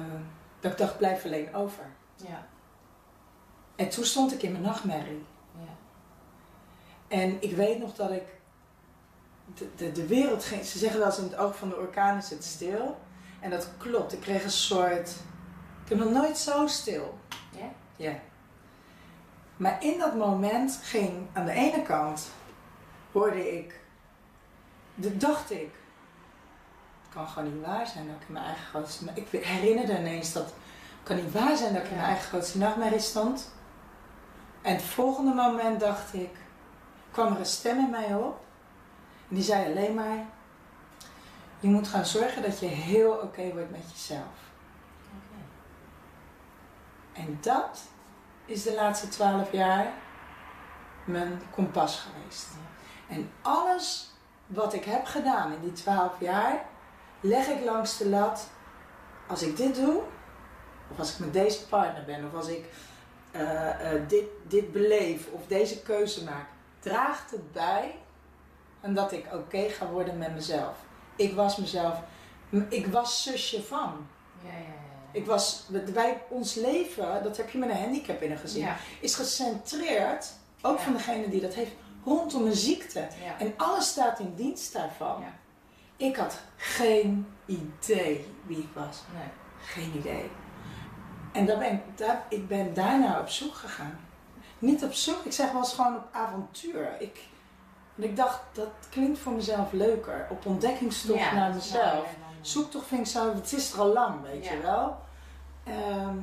[0.61, 1.85] dat ik dacht, blijf alleen over.
[2.17, 2.47] Ja.
[3.77, 5.25] En toen stond ik in mijn nachtmerrie.
[5.59, 5.75] Ja.
[7.09, 8.25] En ik weet nog dat ik.
[9.55, 10.65] De, de, de wereld ging.
[10.65, 12.99] Ze zeggen wel eens in het oog van de orkaan is het stil.
[13.41, 14.13] En dat klopt.
[14.13, 15.09] Ik kreeg een soort.
[15.85, 17.19] Ik heb nog nooit zo stil.
[17.51, 17.69] Ja?
[17.97, 18.13] Ja.
[19.57, 22.29] Maar in dat moment ging aan de ene kant.
[23.13, 23.81] hoorde ik.
[24.95, 25.75] de- dacht ik.
[27.17, 29.05] Kan gewoon niet waar zijn dat ik in mijn eigen grootste.
[29.15, 30.55] Ik herinnerde ineens dat.
[31.03, 33.53] Kan niet waar zijn dat ik in mijn eigen grootste nachtmerrie stond.
[34.63, 36.31] En het volgende moment dacht ik.
[37.11, 38.45] kwam er een stem in mij op.
[39.29, 40.25] En die zei alleen maar.
[41.61, 44.37] Je moet gaan zorgen dat je heel oké wordt met jezelf.
[47.13, 47.81] En dat
[48.45, 49.93] is de laatste twaalf jaar
[51.05, 52.47] mijn kompas geweest.
[53.09, 54.11] En alles
[54.47, 56.65] wat ik heb gedaan in die twaalf jaar,
[57.21, 58.49] leg ik langs de lat.
[59.29, 60.01] Als ik dit doe,
[60.91, 62.65] of als ik met deze partner ben, of als ik
[63.31, 66.47] eh, eh, dit, dit beleef, of deze keuze maak,
[66.79, 67.95] draagt het bij
[68.83, 70.75] aan dat ik oké ga worden met mezelf.
[71.17, 71.99] Ik was mezelf,
[72.69, 74.07] ik was zusje van.
[74.45, 74.75] Ja, ja, ja.
[75.13, 78.77] Ik was, wij, ons leven, dat heb je met een handicap in een gezin, Ja.
[79.01, 80.85] is gecentreerd, ook Ja.
[80.85, 81.73] van degene die dat heeft,
[82.05, 83.01] rondom een ziekte.
[83.01, 83.39] Ja.
[83.39, 85.25] En alles staat in dienst daarvan.
[85.97, 89.03] Ik had geen idee wie ik was.
[89.15, 89.29] Nee.
[89.61, 90.31] Geen idee.
[91.33, 93.99] En daar ben ik, daar, ik ben daarna op zoek gegaan.
[94.59, 96.97] Niet op zoek, ik zeg wel eens gewoon op avontuur.
[97.01, 97.21] Ik,
[97.95, 100.27] want ik dacht, dat klinkt voor mezelf leuker.
[100.31, 101.83] Op ontdekkingstocht Ja, naar mezelf.
[102.05, 104.53] dan- Zoektocht vind ik zo, het is er al lang, weet Ja.
[104.53, 104.99] je wel.
[105.65, 106.17] Ehm,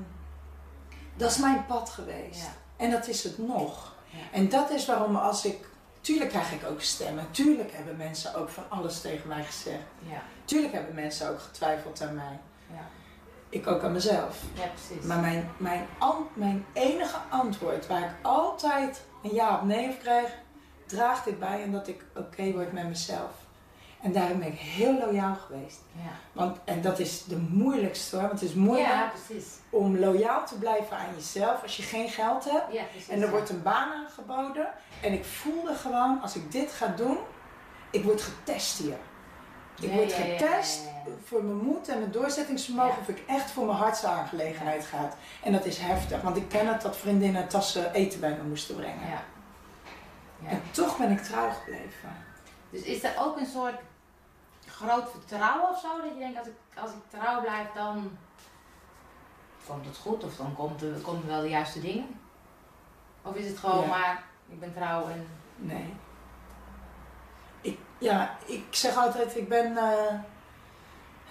[1.15, 2.49] dat is mijn pad geweest.
[2.77, 3.93] En dat is het nog.
[4.09, 4.17] Ja.
[4.31, 5.67] En dat is waarom als ik...
[6.03, 7.31] Tuurlijk krijg ik ook stemmen.
[7.31, 9.83] Tuurlijk hebben mensen ook van alles tegen mij gezegd.
[9.99, 10.21] Ja.
[10.45, 12.39] Tuurlijk hebben mensen ook getwijfeld aan mij.
[12.73, 12.85] Ja.
[13.49, 14.41] Ik ook aan mezelf.
[14.53, 15.05] ja, precies.
[15.05, 19.99] Maar mijn, mijn, an- mijn enige antwoord waar ik altijd een ja of nee op
[19.99, 20.29] krijg,
[20.85, 23.31] draagt dit bij en dat ik oké word met mezelf.
[24.03, 25.79] En daarom ben ik heel loyaal geweest.
[25.91, 26.11] ja.
[26.31, 29.11] Want, en dat is de moeilijkste hoor, want het is moeilijk ja,
[29.69, 32.73] om loyaal te blijven aan jezelf als je geen geld hebt.
[32.73, 33.09] Ja, precies.
[33.09, 34.67] En er wordt een baan aangeboden.
[35.01, 37.17] En ik voelde gewoon, als ik dit ga doen,
[37.91, 38.97] ik word getest hier.
[39.81, 40.81] Ik word getest
[41.23, 45.09] voor mijn moed en mijn doorzettingsvermogen of ik echt voor mijn hartsaangelegenheid ga.
[45.43, 48.75] En dat is heftig, want ik ken het dat vriendinnen tassen eten bij me moesten
[48.75, 49.07] brengen.
[49.09, 49.23] Ja.
[50.43, 50.49] Ja.
[50.49, 52.09] En toch ben ik trouw gebleven.
[52.69, 53.75] Dus is er ook een soort
[54.87, 55.87] groot vertrouwen of zo?
[56.01, 58.17] Dat je denkt, als ik, als ik trouw blijf, dan
[59.67, 62.19] komt het goed of dan komt er, komen wel de juiste dingen?
[63.21, 63.87] Of is het gewoon Ja.
[63.87, 65.27] maar, ik ben trouw en...
[65.55, 65.93] Nee.
[67.61, 70.13] Ik, ja, ik zeg altijd, ik ben, eh,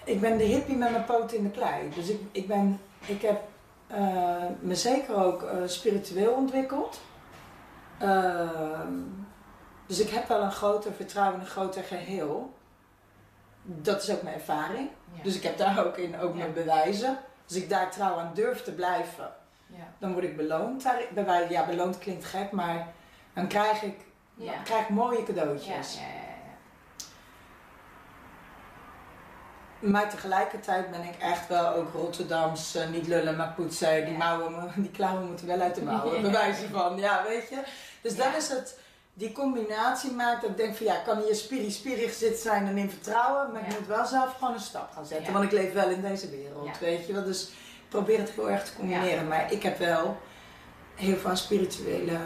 [0.03, 1.89] ik ben de hippie met mijn poot in de klei.
[1.89, 3.41] Dus ik, ik, ben, ik heb
[3.87, 7.01] eh, me zeker ook eh, spiritueel ontwikkeld.
[7.97, 8.93] Ehm,
[9.85, 12.53] dus ik heb wel een groter vertrouwen in een groter geheel.
[13.63, 14.89] Dat is ook mijn ervaring.
[15.13, 15.23] Ja.
[15.23, 16.37] Dus ik heb daar ook in ook Ja.
[16.39, 17.17] mijn bewijzen.
[17.47, 19.31] Als ik daar trouw aan durf te blijven,
[19.67, 19.87] ja.
[19.99, 20.85] dan word ik beloond.
[21.13, 22.87] Bij ja, beloond klinkt gek, maar
[23.33, 23.99] dan krijg ik,
[24.35, 25.99] dan krijg ik mooie cadeautjes.
[29.79, 34.05] Maar tegelijkertijd ben ik echt wel ook Rotterdams, eh, niet lullen, maar poetsen.
[34.05, 36.97] Die, mouwen, mo- die klauwen moeten wel uit de mouwen, wijze van.
[36.97, 37.63] Ja, weet je.
[38.01, 38.79] Dus dat is het,
[39.13, 42.77] die combinatie maakt dat ik denk van ja, ik kan hier spiri-spiri gezit zijn en
[42.77, 43.51] in vertrouwen.
[43.51, 45.25] Maar ik moet wel zelf gewoon een stap gaan zetten.
[45.27, 45.31] Ja.
[45.31, 46.71] Want ik leef wel in deze wereld, Ja.
[46.79, 47.23] weet je wel.
[47.23, 49.27] Dus ik probeer het heel erg te combineren.
[49.27, 50.17] Maar ik heb wel
[50.95, 52.17] heel veel spirituele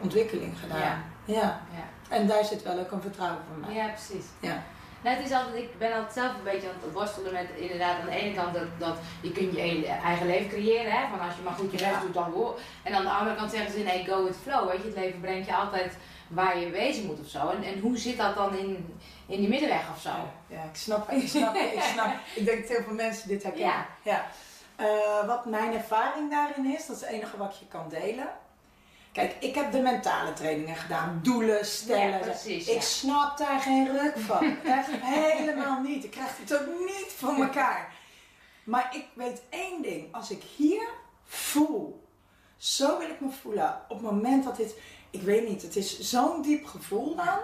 [0.00, 1.04] ontwikkeling gedaan.
[1.24, 1.60] Ja.
[2.08, 3.74] En daar zit wel ook een vertrouwen van mij.
[3.74, 4.24] Ja, precies.
[4.40, 4.62] Ja.
[5.02, 8.00] Nou, het is altijd, ik ben altijd zelf een beetje aan het worstelen met inderdaad
[8.00, 11.36] aan de ene kant dat, dat je kunt je eigen leven creëren, hè, van als
[11.36, 12.00] je maar goed je best Ja.
[12.00, 12.58] doet dan hoor.
[12.82, 15.20] En aan de andere kant zeggen ze nee, go with flow, weet je, het leven
[15.20, 15.96] brengt je altijd
[16.28, 17.48] waar je wezen moet of zo.
[17.48, 20.10] En, en hoe zit dat dan in, in die middenweg of zo?
[20.46, 22.14] Ja, ik snap, ik snap, ik snap.
[22.34, 23.74] Ik denk dat heel veel mensen dit herkennen.
[23.74, 23.86] Ja.
[24.02, 24.26] Ja.
[24.76, 28.28] Eh, wat mijn ervaring daarin is, dat is het enige wat je kan delen.
[29.12, 32.08] Kijk, ik heb de mentale trainingen gedaan, doelen stellen.
[32.08, 34.56] Ja, precies, ik snap daar geen ruk van.
[34.64, 36.04] Echt helemaal niet.
[36.04, 37.94] Ik krijg het ook niet voor elkaar.
[38.64, 40.14] Maar ik weet één ding.
[40.14, 40.88] Als ik hier
[41.24, 42.06] voel,
[42.56, 43.80] zo wil ik me voelen.
[43.88, 44.74] Op het moment dat dit,
[45.16, 47.38] ik weet niet, het is zo'n diep gevoel dan.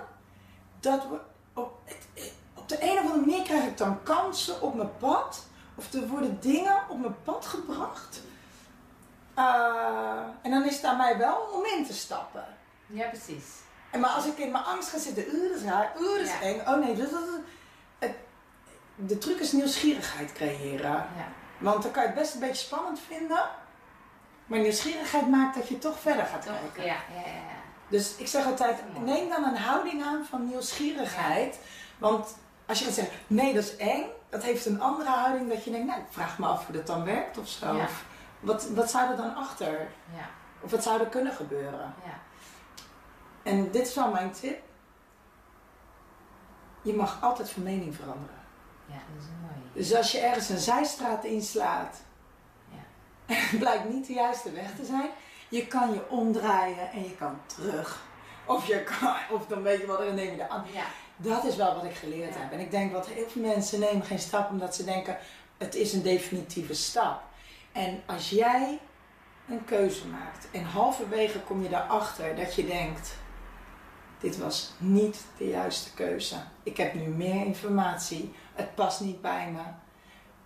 [0.80, 1.18] Dat we,
[1.61, 5.46] op, het, op de een of andere manier krijg ik dan kansen op mijn pad.
[5.74, 8.22] Of er worden dingen op mijn pad gebracht.
[9.35, 12.44] Eh, en dan is het aan mij wel om in te stappen.
[12.87, 13.44] Ja, precies.
[13.90, 16.40] En maar als ik in mijn angst ga zitten, dat is raar, is Ja.
[16.40, 16.61] eng.
[16.61, 17.40] Oh nee, dat, dat, dat-
[17.98, 18.14] het,
[18.94, 20.90] de truc is nieuwsgierigheid creëren.
[20.90, 21.28] Ja.
[21.58, 23.40] Want dan kan je het best een beetje spannend vinden.
[24.46, 26.54] Maar nieuwsgierigheid maakt dat je toch verder gaat Toch?
[26.61, 26.85] kijken.
[26.85, 27.51] Ja, ja, ja.
[27.92, 29.05] Dus ik zeg altijd, Mooi.
[29.05, 31.59] neem dan een houding aan van nieuwsgierigheid.
[31.98, 34.05] Want als je gaat zeggen, nee dat is eng.
[34.28, 36.87] Dat heeft een andere houding dat je denkt, nou ik vraag me af hoe dat
[36.87, 37.76] dan werkt of zo.
[37.76, 37.85] Ja.
[37.85, 38.05] Of
[38.40, 39.72] wat, wat zou er dan achter?
[40.16, 40.28] Ja,
[40.61, 41.94] Of wat zou er kunnen gebeuren?
[42.05, 42.18] ja.
[43.42, 44.61] En dit is wel mijn tip.
[46.83, 48.40] Je mag altijd van mening veranderen.
[48.87, 49.72] Ja, dat is een mooie.
[49.72, 52.00] Dus als je ergens een zijstraat inslaat
[52.68, 52.76] Ja.
[53.26, 55.11] en het blijkt niet de juiste weg te zijn,
[55.52, 58.02] je kan je omdraaien en je kan terug.
[58.46, 60.72] Of, je kan, of dan weet je wat er en neem je de andere.
[60.74, 60.84] Ja,
[61.16, 62.40] Dat is wel wat ik geleerd Ja.
[62.40, 62.52] heb.
[62.52, 65.18] En ik denk dat heel veel mensen nemen geen stap omdat ze denken
[65.58, 67.22] het is een definitieve stap.
[67.72, 68.78] En als jij
[69.48, 73.14] een keuze maakt en halverwege kom je daarachter dat je denkt
[74.18, 76.36] dit was niet de juiste keuze.
[76.62, 78.34] Ik heb nu meer informatie.
[78.54, 79.60] Het past niet bij me.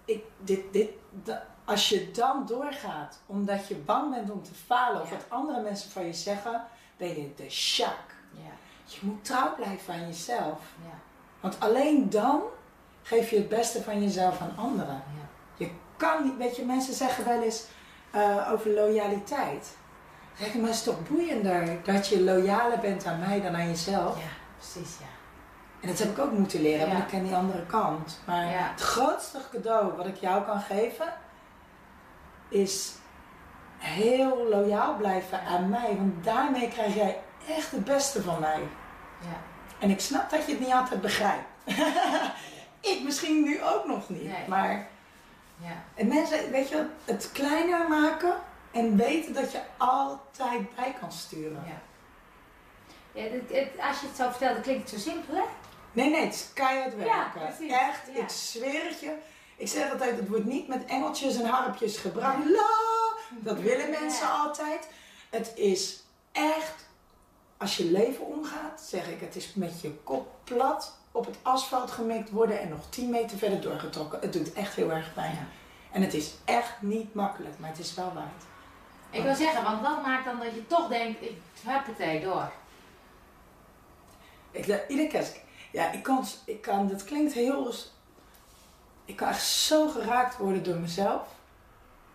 [0.05, 5.03] Ik, dit, dit, da- als je dan doorgaat omdat je bang bent om te falen
[5.03, 5.17] of Ja.
[5.17, 6.65] wat andere mensen van je zeggen,
[6.97, 7.99] ben je de shak.
[8.33, 8.51] ja,
[8.85, 10.59] Je moet trouw blijven aan jezelf.
[10.85, 10.99] ja,
[11.41, 12.41] Want alleen dan
[13.03, 14.95] geef je het beste van jezelf aan anderen.
[15.19, 15.25] ja.
[15.57, 17.65] Je kan niet, weet je, mensen zeggen wel eens
[18.11, 19.77] eh, over loyaliteit.
[20.39, 24.19] Zeg maar, het is toch boeiender dat je loyaler bent aan mij dan aan jezelf.
[24.19, 25.05] Ja, precies, ja.
[25.81, 28.21] En dat heb ik ook moeten leren, want ik ken die andere kant.
[28.27, 31.07] Maar het grootste cadeau wat ik jou kan geven,
[32.49, 32.93] is
[33.79, 35.97] heel loyaal blijven aan mij.
[35.97, 38.61] Want daarmee krijg jij echt het beste van mij.
[39.21, 39.41] Ja.
[39.79, 41.45] En ik snap dat je het niet altijd begrijpt.
[42.93, 44.23] ik misschien nu ook nog niet.
[44.25, 44.49] Nee.
[44.49, 44.89] Maar
[45.63, 45.83] Ja.
[45.95, 48.35] en mensen, weet je, het kleiner maken
[48.71, 51.65] en weten dat je altijd bij kan sturen.
[51.67, 51.81] Ja.
[53.23, 55.43] Ja, dit, als je het zo vertelt, dan klinkt het zo simpel, hè?
[55.93, 57.15] Nee, nee, het is keihard werken.
[57.17, 57.73] Ja, precies.
[57.73, 58.23] Echt, Ja.
[58.23, 59.15] ik zweer het je.
[59.57, 62.39] Ik zeg altijd, het wordt niet met engeltjes en harpjes gebracht.
[62.49, 62.69] La,
[63.31, 64.89] dat willen mensen altijd.
[65.31, 66.87] Het is echt,
[67.57, 71.91] als je leven omgaat, zeg ik, het is met je kop plat op het asfalt
[71.91, 74.21] gemikt worden en nog 10 meter verder doorgetrokken.
[74.21, 75.33] Het doet echt heel erg pijn.
[75.33, 75.47] Ja.
[75.93, 78.43] En het is echt niet makkelijk, maar het is wel waard.
[79.11, 82.53] Ik wil zeggen, want wat maakt dan dat je toch denkt, ik heb het door.
[84.51, 85.27] Ik, de- iedere keer,
[85.73, 87.73] ja, ik kan, ik kan, dat klinkt heel,
[89.07, 91.23] ik kan echt zo geraakt worden door mezelf.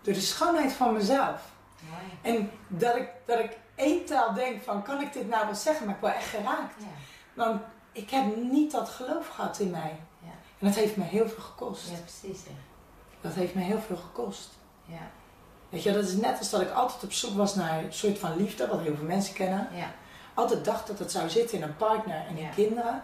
[0.02, 1.50] Door de schoonheid van mezelf.
[2.22, 5.86] En dat ik, dat ik één taal denk van, kan ik dit nou wel zeggen?
[5.86, 6.74] Maar ik word echt geraakt.
[6.78, 6.86] Ja.
[7.34, 7.60] Want
[7.92, 10.00] ik heb niet dat geloof gehad in mij.
[10.18, 10.30] Ja.
[10.58, 11.88] En dat heeft me heel veel gekost.
[11.88, 12.52] ja, precies, ja.
[13.20, 14.50] Dat heeft me heel veel gekost.
[14.84, 15.10] Ja.
[15.68, 18.18] Weet je, dat is net als dat ik altijd op zoek was naar een soort
[18.18, 19.68] van liefde, wat heel veel mensen kennen.
[19.74, 19.90] Ja.
[20.34, 23.02] Altijd dacht dat het zou zitten in een partner en in kinderen.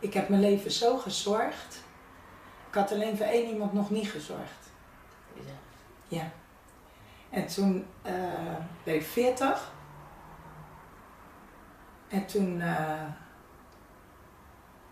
[0.00, 1.84] Ik heb mijn leven zo gezorgd.
[2.76, 4.70] Ik had alleen voor één iemand nog niet gezorgd.
[5.34, 5.52] Ja.
[6.08, 6.30] Ja.
[7.30, 8.12] En toen eh
[8.84, 9.72] werd ik 40.
[12.08, 13.02] En toen, eh,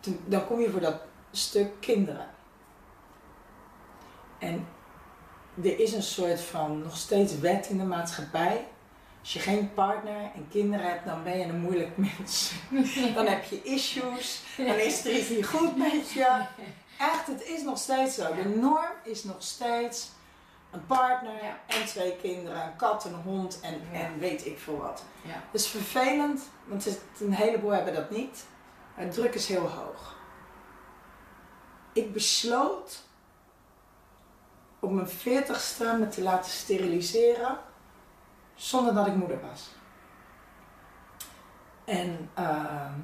[0.01, 2.29] toen, dan kom je voor dat stuk kinderen.
[4.38, 4.66] En
[5.62, 8.66] er is een soort van nog steeds wet in de maatschappij.
[9.20, 12.53] Als je geen partner en kinderen hebt, dan ben je een moeilijk mens.
[13.14, 16.44] Dan heb je issues, dan is er iets niet goed met je.
[16.98, 18.35] Echt, het is nog steeds zo.
[18.35, 20.11] De norm is nog steeds
[20.70, 21.59] een partner Ja.
[21.66, 23.98] en twee kinderen, een kat, een hond en, Ja.
[23.98, 25.04] en weet ik veel wat.
[25.22, 25.35] Ja.
[25.52, 28.44] Dat is vervelend, want het is- een heleboel hebben dat niet.
[28.96, 30.14] Maar de druk is heel hoog.
[31.92, 33.02] Ik besloot
[34.80, 37.59] op mijn veertigste me te laten steriliseren
[38.54, 39.70] zonder dat ik moeder was.
[41.85, 42.98] En ehm,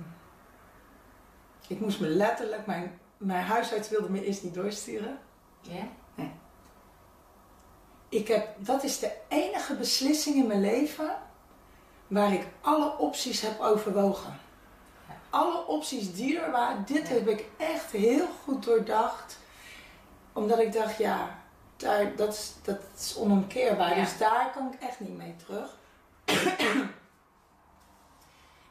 [1.68, 5.18] ik moest me letterlijk, mijn, mijn huisarts wilde me eerst niet doorsturen.
[5.60, 5.88] Ja?
[8.08, 11.16] Ik heb, dat is de enige beslissing in mijn leven
[12.06, 14.38] waar ik alle opties heb overwogen.
[15.08, 15.14] Ja.
[15.30, 17.14] Alle opties die er waren, dit Ja.
[17.14, 19.38] heb ik echt heel goed doordacht.
[20.32, 21.38] Omdat ik dacht, ja,
[21.76, 23.96] daar, dat, is, dat is onomkeerbaar.
[23.96, 24.02] Ja.
[24.04, 25.76] Dus daar kan ik echt niet mee terug.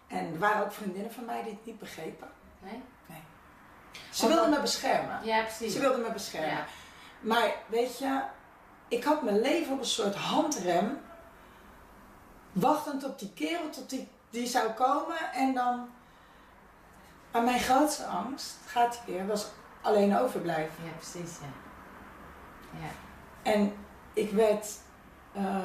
[0.08, 2.28] en er waren ook vriendinnen van mij die het niet begrepen.
[2.60, 2.82] Nee?
[4.10, 5.20] Ze dan- me beschermen.
[5.24, 5.74] Ja, precies.
[5.74, 6.50] Ze wilden me beschermen.
[6.50, 6.66] Ja.
[7.20, 8.22] Maar weet je,
[8.88, 11.00] ik had mijn leven op een soort handrem.
[12.52, 15.18] Wachtend op die kerel tot die, die zou komen.
[15.34, 15.90] En dan.
[17.32, 19.46] Maar mijn grootste angst, gaat hij weer, was
[19.82, 20.84] alleen overblijven.
[20.86, 21.48] Ja, precies, ja.
[22.80, 22.90] Ja.
[23.52, 23.76] En
[24.14, 24.68] ik werd.
[25.34, 25.64] eh,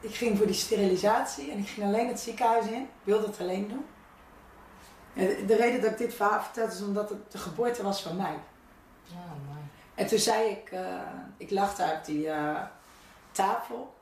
[0.00, 2.82] ik ging voor die sterilisatie en ik ging alleen het ziekenhuis in.
[2.82, 3.86] Ik wilde het alleen doen.
[5.16, 8.02] En de, de reden dat ik dit verhaal vertel is omdat het de geboorte was
[8.02, 8.38] van mij.
[9.10, 9.58] Oh, mooi.
[9.94, 11.00] En toen zei ik, eh,
[11.36, 12.62] ik lag daar op die eh,
[13.32, 13.94] tafel.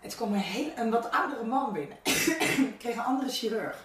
[0.00, 1.96] En toen kwam een, heel, een wat oudere man binnen.
[2.70, 3.84] ik kreeg een andere chirurg.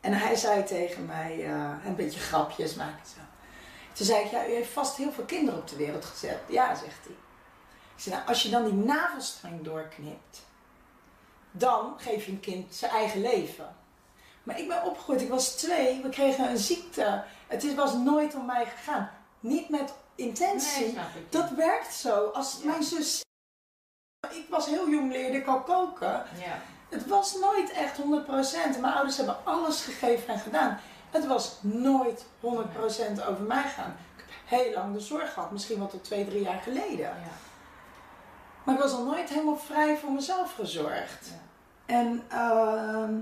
[0.00, 3.20] En hij zei tegen mij, eh, een beetje grapjes maken zo.
[3.92, 6.38] Toen zei ik, ja, u heeft vast heel veel kinderen op de wereld gezet.
[6.48, 7.14] Ja, zegt hij.
[7.96, 10.42] Ik zei, nou, als je dan die navelstreng doorknipt,
[11.50, 13.76] dan geef je een kind zijn eigen leven.
[14.44, 17.22] Maar ik ben opgegroeid, ik was twee, we kregen een ziekte.
[17.46, 19.10] Het is, was nooit om mij gegaan.
[19.40, 20.84] Niet met intentie.
[20.84, 21.26] Nee.
[21.28, 22.26] Dat werkt zo.
[22.26, 22.66] Als Ja.
[22.70, 23.22] mijn zus.
[24.30, 26.08] Ik was heel jong, leerde ik al koken.
[26.44, 26.58] Ja.
[26.88, 28.80] Het was nooit echt 100%.
[28.80, 30.78] Mijn ouders hebben alles gegeven en gedaan.
[31.10, 33.96] Het was nooit 100% over mij gaan.
[34.16, 36.98] Ik heb heel lang de zorg gehad, misschien wel tot twee, drie jaar geleden.
[36.98, 37.14] Ja.
[38.64, 41.30] Maar ik was al nooit helemaal vrij voor mezelf gezorgd.
[41.86, 43.14] En, ehm,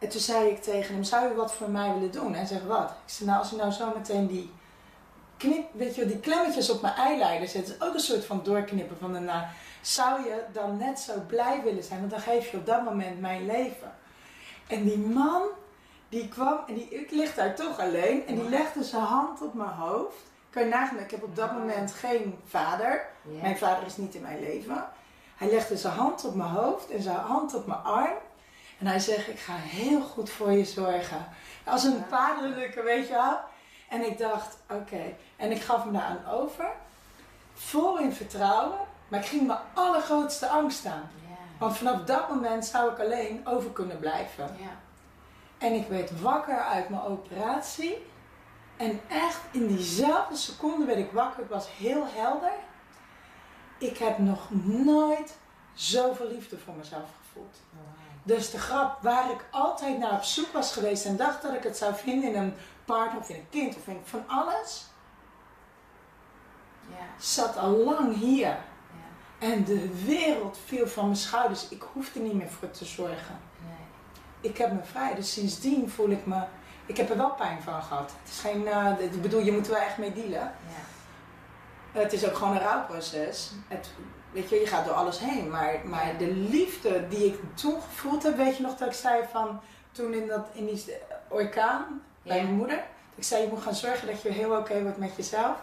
[0.00, 2.34] en toen zei ik tegen hem, zou je wat voor mij willen doen?
[2.34, 2.90] Hij zegt, wat?
[2.90, 4.52] Ik zei, nou als je nou zo meteen die,
[5.36, 8.96] knip, weet je, die klemmetjes op mijn eileider zet, is ook een soort van doorknippen
[8.98, 9.50] van daarna.
[9.80, 11.98] Zou je dan net zo blij willen zijn?
[11.98, 13.92] Want dan geef je op dat moment mijn leven.
[14.66, 15.42] En die man,
[16.08, 19.54] die kwam, en die, ik lig daar toch alleen, en die legde zijn hand op
[19.54, 20.16] mijn hoofd.
[20.50, 23.06] Kan je nagaan, ik heb op dat moment geen vader.
[23.22, 24.84] Mijn vader is niet in mijn leven.
[25.36, 28.16] Hij legde zijn hand op mijn hoofd en zijn hand op mijn arm.
[28.80, 31.26] En hij zegt, ik ga heel goed voor je zorgen.
[31.64, 33.38] Als een paardelijke, weet je wel.
[33.88, 35.14] En ik dacht, oké.
[35.36, 36.70] En ik gaf hem daar aan over.
[37.54, 38.78] Vol in vertrouwen.
[39.08, 41.10] Maar ik ging mijn allergrootste angst aan.
[41.58, 44.56] Want vanaf dat moment zou ik alleen over kunnen blijven.
[45.58, 48.06] En ik werd wakker uit mijn operatie.
[48.76, 51.40] En echt in diezelfde seconde werd ik wakker.
[51.40, 52.52] Het was heel helder.
[53.78, 54.48] Ik heb nog
[54.84, 55.36] nooit
[55.74, 57.56] zoveel liefde voor mezelf gevoeld.
[58.22, 61.62] Dus de grap waar ik altijd naar op zoek was geweest en dacht dat ik
[61.62, 62.54] het zou vinden in een
[62.84, 64.86] partner of in een kind of in van alles,
[66.88, 66.96] Ja.
[67.18, 68.46] zat al lang hier.
[68.48, 68.58] Ja.
[69.38, 71.68] En de wereld viel van mijn schouders.
[71.68, 73.38] Ik hoefde niet meer voor te zorgen.
[73.66, 74.50] Nee.
[74.50, 75.14] Ik heb me vrij.
[75.14, 76.42] Dus sindsdien voel ik me.
[76.86, 78.12] Ik heb er wel pijn van gehad.
[78.22, 78.66] Het is geen.
[78.68, 80.32] eh, ik bedoel, je moet er wel echt mee dealen.
[81.92, 82.00] Ja.
[82.00, 83.50] Het is ook gewoon een rouwproces.
[83.68, 83.90] Het,
[84.32, 85.50] weet je, je gaat door alles heen.
[85.50, 89.22] Maar, maar de liefde die ik toen gevoeld heb, weet je nog dat ik zei
[89.30, 89.60] van
[89.92, 90.84] toen in, dat, in die
[91.28, 92.42] orkaan bij Ja.
[92.42, 92.76] mijn moeder.
[92.76, 95.56] Dat ik zei, je moet gaan zorgen dat je heel oké wordt met jezelf.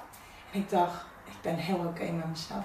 [0.51, 2.63] En ik dacht, ik ben heel oké met mezelf.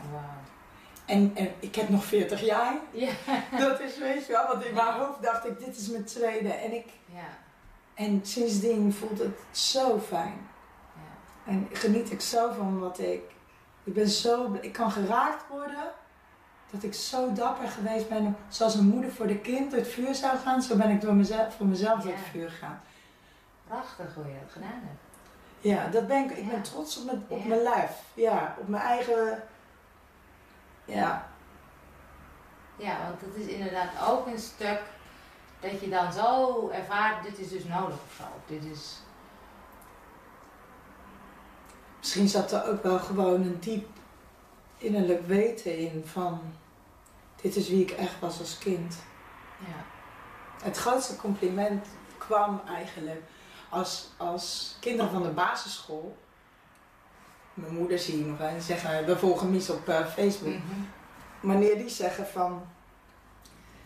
[1.07, 2.75] En, en ik heb nog 40 jaar.
[2.91, 3.11] Ja.
[3.59, 6.49] Dat is, weet je wel, want in mijn hoofd dacht ik, dit is mijn tweede.
[6.53, 7.29] En, ik, Ja.
[7.95, 10.49] en sindsdien voelt het zo fijn.
[10.95, 11.51] Ja.
[11.53, 13.21] En geniet ik zo van wat ik.
[13.85, 14.59] Ik ben zo.
[14.61, 15.85] Ik kan geraakt worden.
[16.71, 18.37] Dat ik zo dapper geweest ben.
[18.49, 20.63] Zoals een moeder voor de kind door het vuur zou gaan.
[20.63, 22.81] Zo ben ik door mezelf, voor mezelf door het vuur gegaan.
[23.67, 25.01] Prachtig hoe je dat gedaan hebt.
[25.61, 26.31] Ja, dat ben ik.
[26.31, 26.51] Ik Ja.
[26.51, 27.47] ben trots op mijn, op Ja.
[27.49, 27.91] mijn lijf.
[28.15, 29.43] Ja, op mijn eigen.
[30.85, 31.31] Ja,
[32.77, 34.81] Ja, want het is inderdaad ook een stuk
[35.61, 38.25] dat je dan zo ervaart, dit is dus nodig of zo.
[38.55, 38.99] Dit is,
[42.03, 43.87] misschien zat er ook wel gewoon een diep
[44.79, 46.41] innerlijk weten in van.
[47.43, 48.97] Dit is wie ik echt was als kind.
[49.59, 49.85] ja.
[50.65, 51.87] Het grootste compliment
[52.19, 53.23] kwam eigenlijk
[53.69, 56.17] als, als kinderen van de basisschool.
[57.55, 60.53] Mijn moeder zie je nog wel, die zeggen, we volgen Mies op eh, Facebook.
[60.55, 60.81] Mhm.
[61.41, 62.63] Wanneer die zeggen van,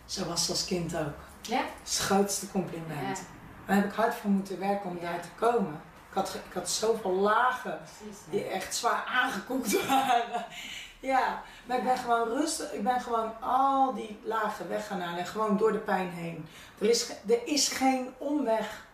[0.05, 1.15] zo was ze als kind ook.
[1.41, 1.61] Ja?
[1.61, 3.17] Dat is het grootste compliment.
[3.17, 3.23] Ja,
[3.65, 5.01] Daar heb ik hard voor moeten werken om Ja.
[5.01, 5.81] daar te komen.
[6.09, 8.17] Ik had, ik had zoveel lagen precies.
[8.25, 8.31] ja.
[8.31, 10.45] die echt zwaar aangekoekt waren.
[10.99, 12.71] Ja, maar ik ben gewoon rustig.
[12.73, 16.45] Ik ben gewoon al die lagen weg gaan halen en gewoon door de pijn heen.
[16.77, 18.85] Er is, er is geen omweg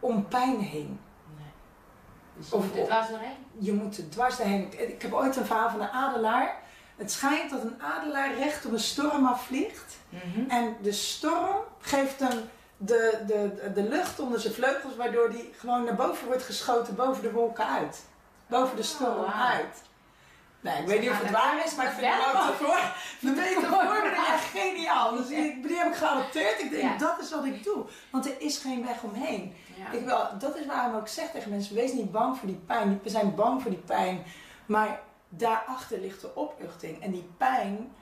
[0.00, 1.00] om pijn heen.
[1.36, 1.46] Nee.
[2.36, 3.36] Dus je Of- moet er dwars doorheen.
[3.58, 4.62] Je moet er dwars doorheen.
[4.72, 6.56] Ik, ik heb ooit een verhaal van een adelaar.
[6.96, 9.96] Het schijnt dat een adelaar recht op een storm afvliegt.
[10.08, 10.50] Mhm.
[10.50, 12.48] En de storm geeft hem
[12.86, 17.22] de, de, de lucht onder zijn vleugels, waardoor hij gewoon naar boven wordt geschoten, boven
[17.22, 18.04] de wolken uit.
[18.46, 19.82] Boven de storm Oh, uit.
[20.60, 22.16] Nee, ik weet niet of het waar is, maar ik vind Ja.
[22.18, 22.78] het ook ervoor.
[23.20, 25.16] De metafoor vind ik echt geniaal.
[25.16, 26.60] Dus ik, die heb ik geadopteerd.
[26.60, 26.96] Ik denk, Ja.
[26.98, 27.84] dat is wat ik doe.
[28.10, 29.54] Want er is geen weg omheen.
[29.76, 29.98] Ja.
[29.98, 33.00] Ik wil, dat is waarom ik zeg tegen mensen, wees niet bang voor die pijn.
[33.02, 34.22] We zijn bang voor die pijn.
[34.66, 37.02] Maar daarachter ligt de opluchting.
[37.02, 37.92] En die pijn,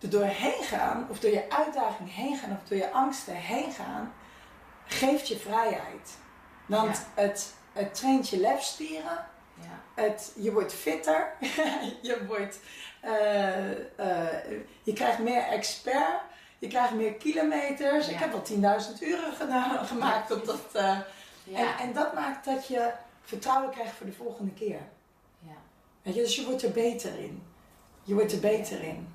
[0.00, 4.12] er doorheen gaan, of door je uitdaging heen gaan, of door je angsten heen gaan,
[4.86, 6.16] geeft je vrijheid.
[6.66, 9.26] Want het, het traint je lefspieren.
[9.60, 10.02] Ja.
[10.02, 11.32] Het, je wordt fitter.
[12.02, 12.58] je, wordt,
[13.00, 14.50] eh, eh,
[14.82, 16.20] je krijgt meer expert.
[16.58, 18.06] Je krijgt meer kilometers.
[18.06, 18.12] Ja.
[18.12, 20.60] Ik heb al 10.000 uren gedaan, gemaakt op dat.
[20.72, 20.98] eh,
[21.44, 21.58] Ja.
[21.58, 22.92] en, en dat maakt dat je
[23.22, 24.80] vertrouwen krijgt voor de volgende keer.
[25.38, 25.52] ja.
[26.02, 27.42] Weet je, dus je wordt er beter in.
[28.02, 29.14] Je wordt er beter in.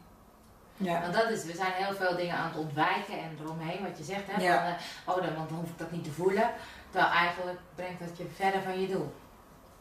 [0.81, 1.01] Ja.
[1.01, 4.03] Want dat is, we zijn heel veel dingen aan het ontwijken en eromheen, wat je
[4.03, 4.41] zegt, hè?
[4.41, 4.55] Ja.
[4.57, 6.49] Van, eh, oh, dan, want dan hoef ik dat niet te voelen.
[6.89, 9.13] Terwijl eigenlijk brengt dat je verder van je doel.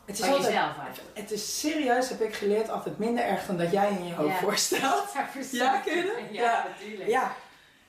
[0.04, 0.54] Het is altijd,
[1.14, 4.34] het is serieus, heb ik geleerd, altijd minder erg dan dat jij in je hoofd
[4.34, 4.38] Ja.
[4.40, 5.12] voorstelt.
[5.14, 5.28] Ja.
[5.50, 5.84] Ja, dat?
[6.30, 6.64] Ja, Ja.
[6.68, 7.08] natuurlijk.
[7.08, 7.32] Ja,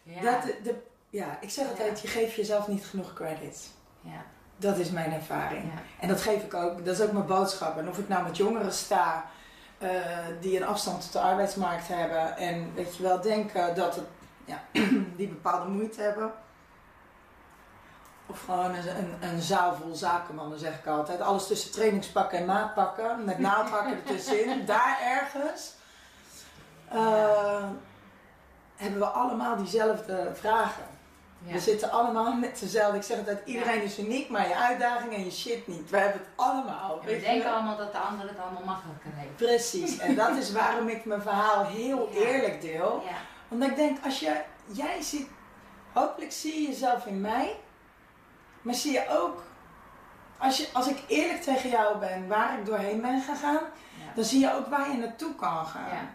[0.03, 0.21] Ja.
[0.21, 0.75] Dat, de,
[1.09, 3.69] ja, ik zeg altijd, je geeft jezelf niet genoeg credit.
[4.01, 4.23] ja.
[4.57, 5.71] Dat is mijn ervaring.
[5.99, 7.77] En dat geef ik ook, dat is ook mijn boodschap.
[7.77, 9.25] En of ik nou met jongeren sta
[9.81, 9.89] eh,
[10.39, 14.05] die een afstand tot de arbeidsmarkt hebben en weet je wel denken dat het,
[14.45, 14.61] ja,
[15.17, 16.31] die bepaalde moeite hebben.
[18.25, 21.21] Of gewoon een, een, een zaal vol zakenmannen, zeg ik altijd.
[21.21, 25.73] Alles tussen trainingspakken en maatpakken, met naaldhakken ertussenin, daar ergens.
[26.89, 27.63] eh,
[28.75, 30.83] hebben we allemaal diezelfde vragen.
[31.45, 31.53] Ja.
[31.53, 32.97] We zitten allemaal met dezelfde.
[32.97, 35.89] Ik zeg altijd, iedereen is uniek, maar je uitdaging en je shit niet.
[35.89, 36.99] We hebben het allemaal.
[36.99, 37.53] En we denken wel?
[37.53, 39.35] allemaal dat de ander het allemaal makkelijker heeft.
[39.35, 39.97] Precies.
[39.97, 42.19] En dat is waarom ik mijn verhaal heel Ja.
[42.19, 43.03] eerlijk deel.
[43.49, 45.27] Omdat ik denk, als je, jij ziet,
[45.93, 47.55] hopelijk zie je jezelf in mij.
[48.61, 49.43] Maar zie je ook,
[50.37, 53.59] als, je, als ik eerlijk tegen jou ben waar ik doorheen ben gegaan.
[54.15, 55.89] Dan zie je ook waar je naartoe kan gaan.
[55.89, 56.09] Ja.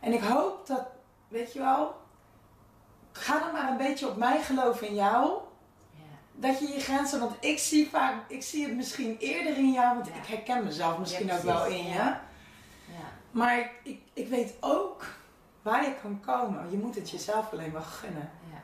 [0.00, 0.86] En ik hoop dat
[1.28, 1.94] weet je wel,
[3.18, 5.30] ga dan maar een beetje op mij geloven in jou.
[5.94, 6.02] Ja.
[6.32, 9.94] Dat je je grenzen, want ik zie vaak, ik zie het misschien eerder in jou,
[9.94, 10.14] want Ja.
[10.14, 11.92] ik herken mezelf misschien ook wel in je.
[11.94, 12.20] Ja.
[12.86, 13.04] Ja.
[13.30, 15.04] Maar ik, ik, ik weet ook
[15.62, 16.70] waar je kan komen.
[16.70, 18.30] Je moet het jezelf alleen maar gunnen.
[18.52, 18.58] Ja.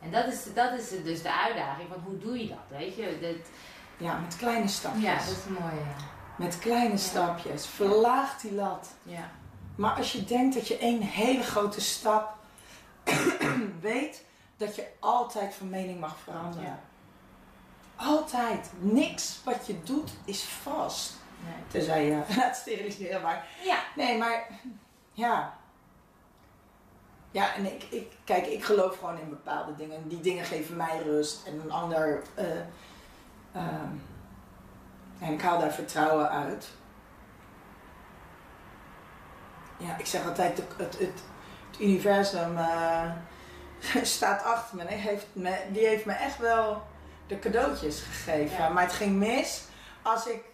[0.00, 3.18] En dat is, dat is dus de uitdaging van hoe doe je dat, weet je?
[3.20, 3.46] Dat,
[3.96, 5.02] Ja, met kleine stapjes.
[5.02, 5.74] ja, dat is mooi.
[5.74, 6.04] Ja.
[6.36, 7.66] Met kleine stapjes.
[7.66, 8.88] Verlaag die lat.
[9.02, 9.30] Ja.
[9.76, 12.36] Maar als je denkt dat je één hele grote stap
[13.80, 14.24] weet,
[14.56, 16.66] dat je altijd van mening mag veranderen.
[16.66, 16.78] Ja.
[17.96, 18.70] Altijd.
[18.78, 21.12] Niks wat je doet is vast.
[21.44, 21.54] Nee.
[21.68, 23.22] Tenzij je laat steriliseren.
[23.22, 23.78] Maar Ja.
[23.96, 24.48] nee, maar
[25.12, 25.56] ja.
[27.30, 30.08] Ja, en ik, ik, kijk, ik geloof gewoon in bepaalde dingen.
[30.08, 31.46] Die dingen geven mij rust.
[31.46, 32.22] En een ander.
[32.34, 32.60] eh,
[33.52, 33.88] ehm,
[35.18, 36.68] en ik haal daar vertrouwen uit.
[39.76, 41.22] Ja, ik zeg altijd: het, het, het,
[41.74, 43.10] het universum eh,
[44.02, 44.82] staat achter me.
[44.82, 45.56] En heeft me.
[45.72, 46.82] Die heeft me echt wel
[47.26, 48.56] de cadeautjes gegeven.
[48.56, 48.68] Ja.
[48.68, 49.62] Maar het ging mis
[50.02, 50.44] als ik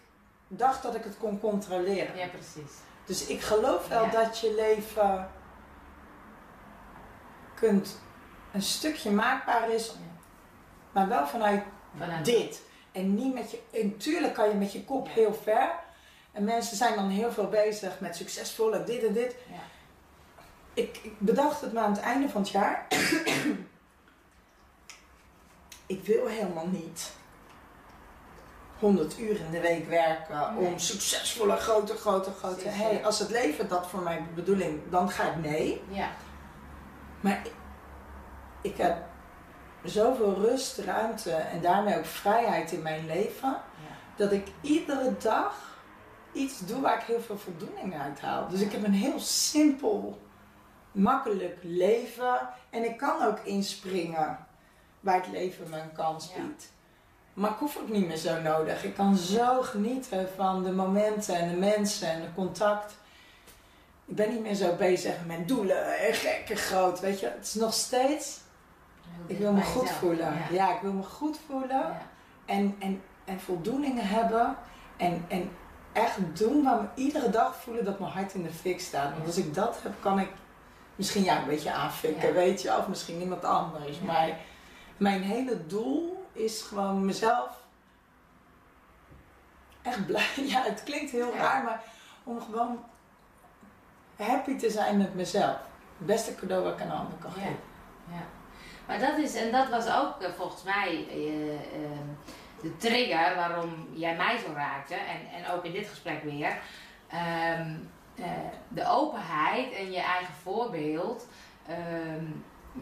[0.47, 2.17] dacht dat ik het kon controleren.
[2.17, 2.71] ja, precies.
[3.05, 4.11] Dus ik geloof wel Ja.
[4.11, 5.29] dat je leven
[7.55, 7.99] kunt
[8.53, 9.93] een stukje maakbaar is, Ja.
[10.91, 11.63] maar wel vanuit
[11.97, 12.61] Vanuit dit.
[12.91, 13.59] En niet met je.
[13.71, 15.69] En tuurlijk kan je met je kop heel ver.
[16.31, 19.35] En mensen zijn dan heel veel bezig met succesvol en dit en dit.
[20.73, 22.87] Ik, ik bedacht het me aan het einde van het jaar.
[25.85, 27.11] ik wil helemaal niet
[28.79, 30.67] 100 uur in de week werken Nee.
[30.67, 32.55] om succesvolle, grote, grote, grote.
[32.61, 35.81] Precies, Hey, als het leven dat voor mijn bedoeling, dan ga ik nee.
[35.87, 36.09] Ja.
[37.19, 37.51] Maar ik,
[38.61, 38.97] ik heb
[39.83, 43.95] zoveel rust, ruimte en daarmee ook vrijheid in mijn leven, Ja.
[44.15, 45.79] dat ik iedere dag
[46.31, 48.47] iets doe waar ik heel veel voldoening uit haal.
[48.47, 50.21] Dus ik heb een heel simpel,
[50.91, 52.39] makkelijk leven
[52.69, 54.37] en ik kan ook inspringen
[54.99, 56.41] waar het leven me een kans Ja.
[56.41, 56.71] biedt.
[57.33, 58.83] Maar ik hoef ook niet meer zo nodig.
[58.83, 62.93] Ik kan zo genieten van de momenten en de mensen en de contact.
[64.05, 66.99] Ik ben niet meer zo bezig met doelen en gek en groot.
[66.99, 68.39] Weet je, het is nog steeds.
[69.27, 70.33] Ik wil me goed voelen.
[70.33, 70.45] Ja.
[70.51, 70.75] Ja.
[70.75, 71.69] ik wil me goed voelen.
[71.69, 72.01] Ja.
[72.45, 74.55] En, en, en voldoening hebben.
[74.97, 75.51] En, en
[75.93, 79.13] echt doen waar me iedere dag voelen dat mijn hart in de fik staat.
[79.13, 80.29] Want als ik dat heb, kan ik
[81.01, 82.33] misschien ja, een beetje aanfikken, Ja.
[82.33, 82.77] weet je.
[82.77, 83.97] Of misschien iemand anders.
[83.97, 84.05] Ja.
[84.05, 84.29] Maar
[84.97, 87.49] mijn hele doel is gewoon mezelf
[89.81, 90.27] echt blij.
[90.53, 91.83] Ja, het klinkt heel raar, maar
[92.23, 92.83] om gewoon
[94.15, 95.57] happy te zijn met mezelf.
[95.97, 97.59] Het beste cadeau wat ik aan ander kan geven.
[98.11, 98.23] Ja.
[98.87, 102.07] Maar dat is, en dat was ook eh, volgens mij eh, ehm,
[102.61, 104.93] de trigger waarom jij mij zo raakte.
[104.95, 106.57] En, en ook in dit gesprek weer.
[107.07, 107.75] Ehm, eh,
[108.67, 111.27] de openheid en je eigen voorbeeld.
[111.67, 112.25] Ehm,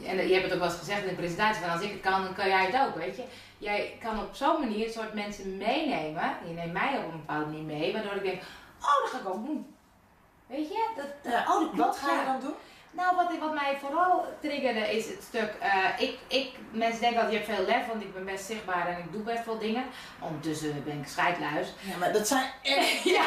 [0.04, 2.02] en je hebt het ook wel eens gezegd in de presentatie: van als ik het
[2.02, 2.96] kan, dan kan jij het ook.
[2.96, 3.24] Weet je,
[3.58, 6.38] jij kan op zo'n manier een soort mensen meenemen.
[6.48, 8.42] Je neemt mij op een bepaalde manier mee, waardoor ik denk:
[8.82, 9.76] oh, dat ga ik ook doen.
[10.48, 11.78] Weet je, dat, Ja, oh, dat klopt.
[11.78, 12.26] Wat ga je ja.
[12.26, 12.56] dan doen?
[12.92, 15.54] Nou, wat, wat mij vooral triggerde is het stuk.
[15.60, 18.88] eh, ik, ik, mensen denken dat je hebt veel lef, want ik ben best zichtbaar
[18.88, 19.84] en ik doe best veel dingen.
[20.20, 21.68] Ondertussen ben ik scheidluis.
[21.80, 23.04] Ja, maar dat zijn echt...
[23.16, 23.24] Ja.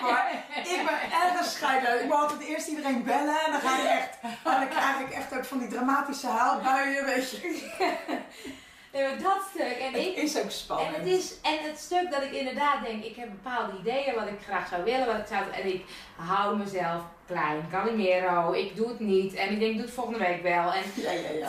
[0.00, 0.20] hoor.
[0.56, 2.00] Ik ben erg scheidluis.
[2.00, 4.18] Ik wil altijd eerst iedereen bellen en dan ga ik echt...
[4.22, 7.64] En dan krijg ik echt ook van die dramatische huilbuien, weet je.
[8.96, 9.78] Nee, dat stuk.
[9.78, 10.16] En Het ik.
[10.16, 10.96] is ook En spannend.
[10.96, 14.38] het, is, en het stuk dat ik inderdaad denk, ik heb bepaalde ideeën wat ik
[14.46, 15.84] graag zou willen, wat ik zou, en ik
[16.16, 20.18] hou mezelf klein, Calimero, ik doe het niet, en ik denk, ik doe het volgende
[20.18, 20.72] week wel.
[20.72, 21.48] En Ja, ja, ja.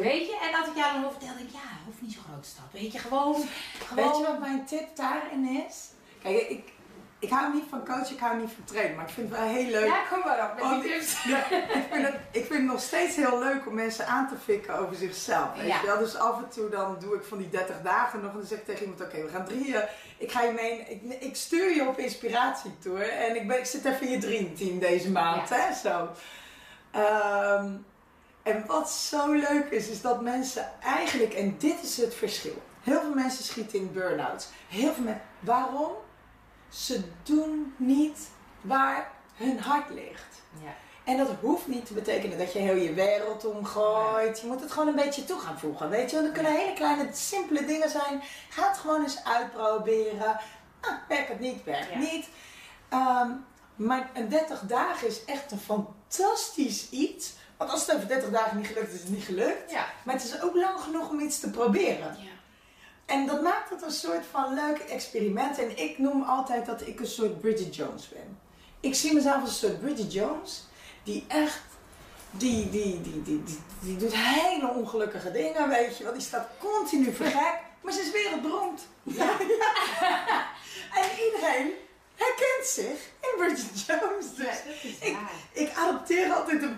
[0.00, 2.22] weet je, en als ik jou dan hoor vertellen, denk ik, ja, hoeft niet zo'n
[2.30, 3.34] grote stap, weet je, gewoon,
[3.86, 4.04] gewoon.
[4.04, 5.88] Weet je wat mijn tip daarin is?
[6.22, 6.72] Kijk, ik,
[7.26, 8.96] ik hou niet van coachen, ik hou niet van trainen.
[8.96, 9.86] Maar ik vind het wel heel leuk.
[9.86, 11.22] Ja, kom maar op met Want die ik, tips.
[11.32, 14.34] ja, ik, vind het, ik vind het nog steeds heel leuk om mensen aan te
[14.44, 15.48] fikken over zichzelf.
[15.56, 15.80] Weet Ja.
[15.80, 15.98] je wel?
[15.98, 18.58] Dus af en toe dan doe ik van die 30 dagen nog en dan zeg
[18.58, 19.82] ik tegen iemand: Oké, we gaan drieën.
[20.18, 20.80] Ik ga je mee.
[20.80, 24.78] Ik, ik stuur je op inspiratietour en ik, ben, ik zit even in je dreamteam
[24.78, 25.48] deze maand.
[25.48, 25.56] Ja.
[25.56, 26.08] Hè, zo.
[26.90, 27.70] Ehm,
[28.42, 32.62] en wat zo leuk is, is dat mensen eigenlijk, en dit is het verschil.
[32.82, 34.48] Heel veel mensen schieten in burn-outs.
[34.68, 35.22] Heel veel mensen.
[35.40, 35.92] Waarom?
[36.68, 38.18] Ze doen niet
[38.60, 40.42] waar hun hart ligt.
[40.62, 40.74] Ja.
[41.04, 44.40] En dat hoeft niet te betekenen dat je heel je wereld omgooit.
[44.40, 45.88] Je moet het gewoon een beetje toe gaan voegen.
[45.90, 48.22] Weet je, want het kunnen hele kleine, simpele dingen zijn.
[48.48, 50.40] Ga het gewoon eens uitproberen.
[50.80, 51.98] Ah, werkt het niet, werkt Ja.
[51.98, 52.28] niet.
[52.88, 53.30] Ehm,
[53.76, 57.32] maar een 30 dagen is echt een fantastisch iets.
[57.56, 59.70] Want als het over 30 dagen niet gelukt is, is het niet gelukt.
[59.70, 59.86] Ja.
[60.04, 62.16] Maar het is ook lang genoeg om iets te proberen.
[63.06, 65.58] En dat maakt het een soort van leuk experiment.
[65.58, 68.38] En ik noem altijd dat ik een soort Bridget Jones ben.
[68.80, 70.64] Ik zie mezelf als een soort Bridget Jones.
[71.02, 71.62] Die echt
[72.30, 76.12] die, die, die, die, die, die doet hele ongelukkige dingen, weet je wel.
[76.12, 78.86] Die staat continu vergek, maar ze is wereldberoemd.
[79.02, 79.30] Ja.
[80.94, 81.72] En iedereen
[82.14, 84.34] herkent zich in Bridget Jones.
[84.36, 85.16] Dus ik,
[85.52, 86.76] ik adopteer altijd een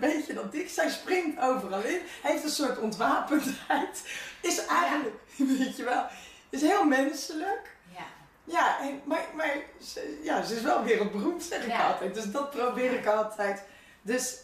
[0.69, 2.01] Zij springt overal in.
[2.23, 4.03] Heeft een soort ontwapendheid.
[4.41, 5.17] Is eigenlijk,
[5.59, 6.05] weet je wel,
[6.51, 7.77] is heel menselijk.
[7.95, 8.05] Ja.
[8.45, 11.87] Ja, en, maar, maar ze, ja, ze is wel wereldberoemd, zeg ik Ja.
[11.87, 12.15] altijd.
[12.15, 13.63] Dus dat probeer ik altijd.
[14.03, 14.37] Dus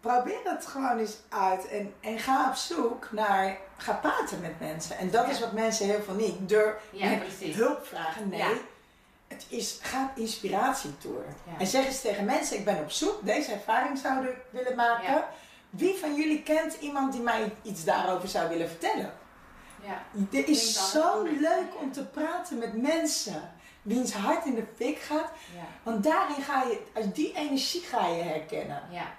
[0.00, 4.98] probeer het gewoon eens uit en, en ga op zoek naar, ga praten met mensen.
[4.98, 5.30] En dat Ja.
[5.32, 6.48] is wat mensen heel veel niet.
[6.48, 8.38] Door Ja, hulp vragen, nee.
[8.38, 8.50] Ja.
[9.28, 11.24] Het is, ga inspiratietour.
[11.46, 11.52] Ja.
[11.58, 15.24] En zeg eens tegen mensen, ik ben op zoek, deze ervaring zou ik willen maken.
[15.72, 19.12] Wie van jullie kent iemand die mij iets daarover zou willen vertellen?
[19.82, 20.02] Ja.
[20.30, 23.52] Het is zo leuk om te praten met mensen.
[23.82, 25.30] Wiens hart in de fik gaat.
[25.54, 25.64] Ja.
[25.82, 28.82] Want daarin ga je, als die energie ga je herkennen.
[28.90, 29.14] Ja.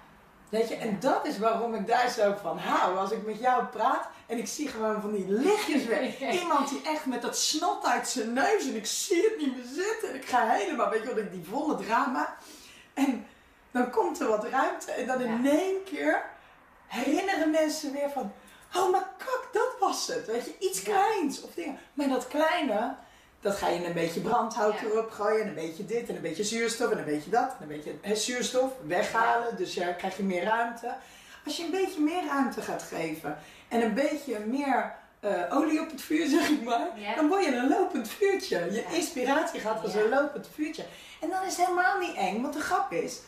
[0.49, 2.97] Weet je, en dat is waarom ik daar zo van hou.
[2.97, 6.20] Als ik met jou praat en ik zie gewoon van die lichtjes weg.
[6.41, 9.86] Iemand die echt met dat snot uit zijn neus en ik zie het niet meer
[9.86, 10.10] zitten.
[10.10, 12.36] En ik ga helemaal, weet je wat, ik die volle drama.
[12.93, 13.28] En
[13.72, 16.32] dan komt er wat ruimte en dan in één keer
[16.94, 18.32] herinneren mensen weer van...
[18.76, 20.26] Oh, maar kak, dat was het.
[20.26, 21.78] Weet je, iets kleins of dingen.
[21.94, 22.96] Maar dat kleine,
[23.41, 25.41] dat ga je een beetje brandhout erop gooien.
[25.41, 27.50] En een beetje dit en een beetje zuurstof en een beetje dat.
[27.50, 29.56] En een beetje hè, zuurstof weghalen.
[29.58, 30.96] Dus ja, krijg je meer ruimte.
[31.46, 33.38] Als je een beetje meer ruimte gaat geven
[33.68, 37.16] en een beetje meer eh, olie op het vuur, zeg ik maar, Ja.
[37.16, 38.58] dan word je een lopend vuurtje.
[38.72, 38.89] Je Ja.
[38.96, 40.00] inspiratie gaat als Ja.
[40.02, 40.86] een lopend vuurtje.
[41.22, 43.20] En dan is het helemaal niet eng, want de grap is,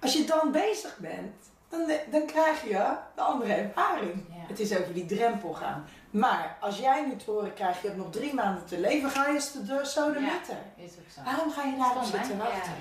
[0.00, 1.34] als je dan bezig bent,
[1.76, 4.24] dan, dan krijg je de andere ervaring.
[4.28, 4.34] Ja.
[4.48, 5.84] Het is over die drempel gaan.
[6.10, 9.28] Maar als jij nu te horen krijgt, je hebt nog drie maanden te leven, ga
[9.28, 10.56] je de sodemieter.
[10.76, 11.20] Is ook zo.
[11.24, 12.72] Waarom ga je daarop zitten wachten?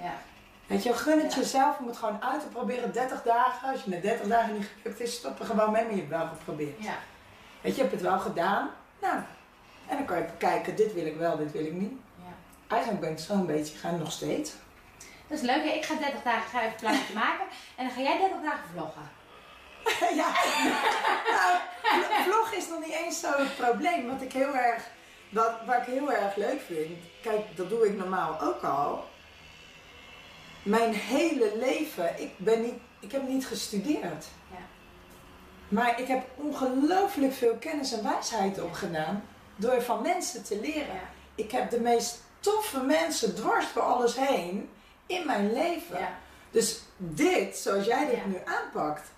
[0.00, 0.12] Ja.
[0.66, 3.70] Weet je, gun het jezelf om het gewoon uit te proberen 30 dagen.
[3.70, 6.10] Als je na 30 dagen niet gelukt is, stop er gewoon mee, maar je hebt
[6.10, 6.82] wel geprobeerd.
[6.82, 6.94] Ja.
[7.60, 8.70] Weet je, je hebt het wel gedaan.
[9.00, 9.16] Nou,
[9.88, 11.92] en dan kan je kijken, dit wil ik wel, dit wil ik niet.
[12.16, 12.32] Ja.
[12.68, 14.52] Eigenlijk ben ik zo'n beetje gaan nog steeds.
[15.32, 15.64] Dat is leuk.
[15.64, 15.70] hè?
[15.70, 17.44] Ik ga 30 dagen ga even plaatje maken.
[17.76, 19.10] En dan ga jij 30 dagen vloggen.
[20.20, 20.32] ja,
[21.36, 24.08] nou, vl- vlog is nog niet eens zo het probleem.
[24.08, 24.82] Wat ik heel erg,
[25.28, 29.04] wat, waar ik heel erg leuk vind, kijk, dat doe ik normaal ook al.
[30.62, 34.24] Mijn hele leven, ik, ben niet, ik heb niet gestudeerd.
[34.50, 34.64] Ja.
[35.68, 39.24] Maar ik heb ongelooflijk veel kennis en wijsheid opgedaan
[39.56, 40.94] door van mensen te leren.
[40.94, 41.08] Ja.
[41.34, 44.70] Ik heb de meest toffe mensen dwars door alles heen
[45.06, 45.98] in mijn leven.
[45.98, 46.18] Ja.
[46.50, 48.26] Dus dit, zoals jij dit Ja.
[48.26, 49.08] nu aanpakt,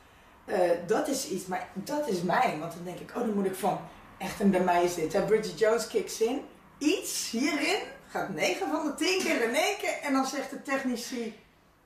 [0.44, 2.56] eh, dat is iets, maar dat is mij.
[2.60, 3.80] Want dan denk ik, oh, dan moet ik van,
[4.18, 6.44] echt, en bij mij is dit, hè, Bridget Jones kicks in.
[6.78, 9.98] Iets hierin gaat 9 van de 10 keer in één keer.
[10.02, 11.38] En dan zegt de technici,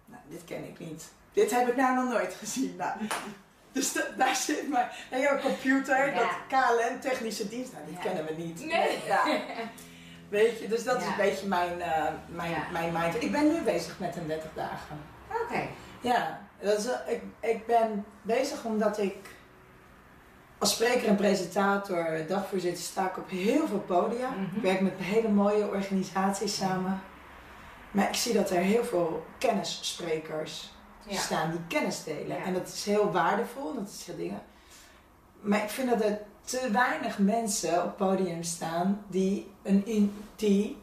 [0.04, 1.04] nou, dit ken ik niet.
[1.32, 2.74] Dit heb ik nou nog nooit gezien.
[2.76, 2.92] Nou,
[3.72, 6.18] dus da- daar zit maar, en jouw computer, Ja.
[6.18, 7.98] dat KLM technische dienst, nou, Ja.
[8.00, 8.64] kennen we niet.
[8.64, 8.98] Nee.
[9.06, 9.24] Ja.
[10.28, 12.62] Weet je, dus dat is een beetje mijn, eh, mijn, Ja.
[12.72, 13.22] mijn mind.
[13.22, 14.98] Ik ben nu bezig met een 30 dagen.
[15.44, 15.60] Oké.
[16.00, 19.16] Ja, dat is, ik, ik ben bezig omdat ik
[20.58, 24.28] als spreker en presentator, dagvoorzitter, sta ik op heel veel podia.
[24.30, 24.56] Mhm.
[24.56, 27.00] Ik werk met hele mooie organisaties samen.
[27.90, 30.72] Maar ik zie dat er heel veel kennissprekers
[31.06, 31.18] Ja.
[31.20, 32.42] staan die kennis delen.
[32.42, 34.42] En dat is heel waardevol, dat is heel dingen.
[35.40, 36.18] Maar ik vind dat er
[36.48, 40.78] te weinig mensen op podium staan die, een die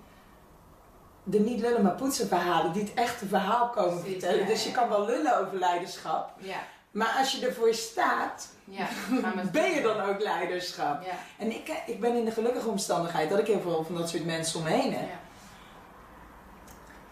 [1.24, 4.40] de niet lullen maar poetsen verhalen, die het echte verhaal komen Precies, vertellen.
[4.40, 4.76] ja, dus je ja.
[4.76, 6.34] kan wel lullen over leiderschap.
[6.38, 6.58] Ja.
[6.92, 8.50] Maar als je ervoor staat,
[9.52, 11.06] ben je dan ook leiderschap.
[11.38, 14.10] En ik, eh, ik ben in de gelukkige omstandigheid dat ik heel veel van dat
[14.10, 15.10] soort mensen om me heen heb.
[15.10, 15.20] Ja.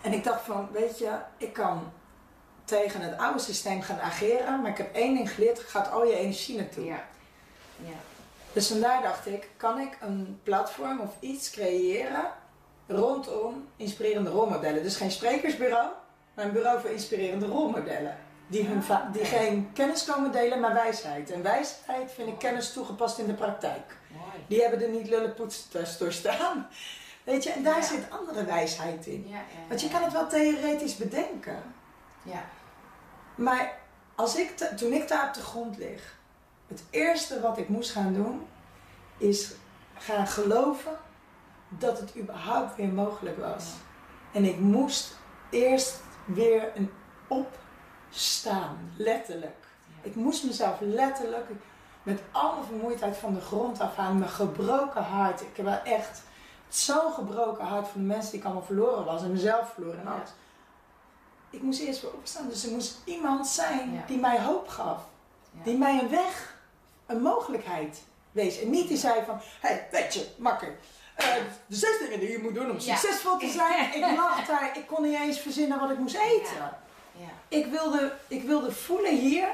[0.01, 1.91] En ik dacht van, weet je, ik kan
[2.63, 6.15] tegen het oude systeem gaan ageren, maar ik heb één ding geleerd, gaat al je
[6.15, 6.85] energie naartoe.
[6.85, 7.03] Ja.
[8.53, 12.25] Dus vandaar dacht ik, kan ik een platform of iets creëren
[12.87, 14.83] rondom inspirerende rolmodellen.
[14.83, 15.89] Dus geen sprekersbureau,
[16.33, 18.17] maar een bureau voor inspirerende rolmodellen.
[18.47, 21.31] Die, hun va- die geen kennis komen delen, maar wijsheid.
[21.31, 23.97] En wijsheid vind ik kennis toegepast in de praktijk.
[24.47, 26.67] Die hebben er niet lullenpoetstest door staan.
[27.23, 27.81] Weet je, en daar Ja.
[27.81, 29.25] zit andere wijsheid in.
[29.27, 31.63] Ja, ja, Want je kan het wel theoretisch bedenken.
[32.23, 32.43] Ja.
[33.35, 33.77] Maar
[34.15, 36.15] als ik toen ik daar op de grond lig,
[36.73, 38.47] het eerste wat ik moest gaan doen,
[39.17, 39.51] is
[39.97, 40.91] gaan geloven
[41.69, 43.65] dat het überhaupt weer mogelijk was.
[44.31, 45.17] En ik moest
[45.49, 46.91] eerst weer een
[48.09, 49.55] opstaan, letterlijk.
[49.87, 49.93] Ja.
[50.09, 51.49] Ik moest mezelf letterlijk
[52.03, 55.41] met alle vermoeidheid van de grond af aan, mijn gebroken hart.
[55.41, 56.21] Ik heb wel echt
[56.67, 60.05] zo'n gebroken hart van de mensen die ik allemaal verloren was en mezelf verloren en
[60.05, 60.11] Ja.
[60.11, 60.29] alles.
[61.49, 62.49] ik moest eerst weer opstaan.
[62.49, 65.05] Dus er moest iemand zijn die mij hoop gaf.
[65.63, 66.52] Die mij een weg,
[67.05, 68.01] een mogelijkheid
[68.31, 68.61] wees.
[68.61, 70.75] En niet die zei van, hé, hey, weet je, makker.
[71.15, 71.27] eh,
[71.67, 72.95] de zes dingen die je moet doen om Ja.
[72.95, 73.93] succesvol te zijn.
[74.03, 76.55] Ik lag daar, ik kon niet eens verzinnen wat ik moest eten.
[76.57, 76.79] Ja.
[77.15, 77.25] Ja.
[77.47, 79.47] Ik, wilde, ik wilde voelen hier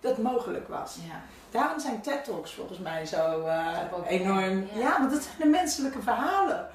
[0.00, 0.96] dat mogelijk was.
[1.08, 1.20] Ja.
[1.50, 4.68] Daarom zijn TED Talks volgens mij zo eh, enorm.
[4.74, 4.98] ja.
[4.98, 6.68] Want dat zijn de menselijke verhalen.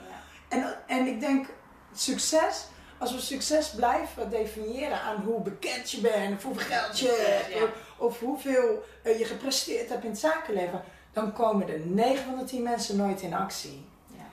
[0.50, 1.48] En, en ik denk,
[1.96, 2.66] succes,
[2.98, 7.76] als we succes blijven definiëren aan hoe bekend je bent, of hoeveel geld je hebt.
[8.02, 10.84] Of, hoeveel eh, je gepresteerd hebt in het zakenleven,
[11.14, 13.86] dan komen er 9 van de 10 mensen nooit in actie.
[14.08, 14.24] Ja.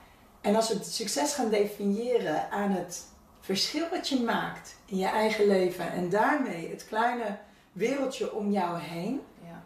[0.41, 3.03] En als we het succes gaan definiëren aan het
[3.39, 7.37] verschil wat je maakt in je eigen leven en daarmee het kleine
[7.71, 9.61] wereldje om jou heen, Ja.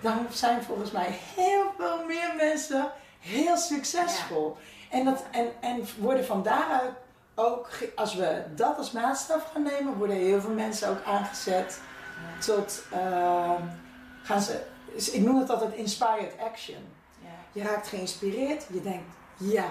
[0.00, 4.56] dan zijn volgens mij heel veel meer mensen heel succesvol.
[4.90, 6.92] En, dat, en, en worden van daaruit
[7.34, 11.80] ook, als we dat als maatstaf gaan nemen, worden heel veel mensen ook aangezet
[12.46, 13.62] tot, ehm,
[14.22, 14.62] gaan ze,
[15.12, 16.78] ik noem het altijd inspired action.
[17.22, 17.28] Ja.
[17.52, 19.66] Je raakt geïnspireerd, je denkt, ja,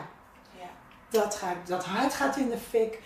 [0.60, 0.70] Ja.
[1.10, 3.02] dat, ga ik, dat hart gaat in de fik.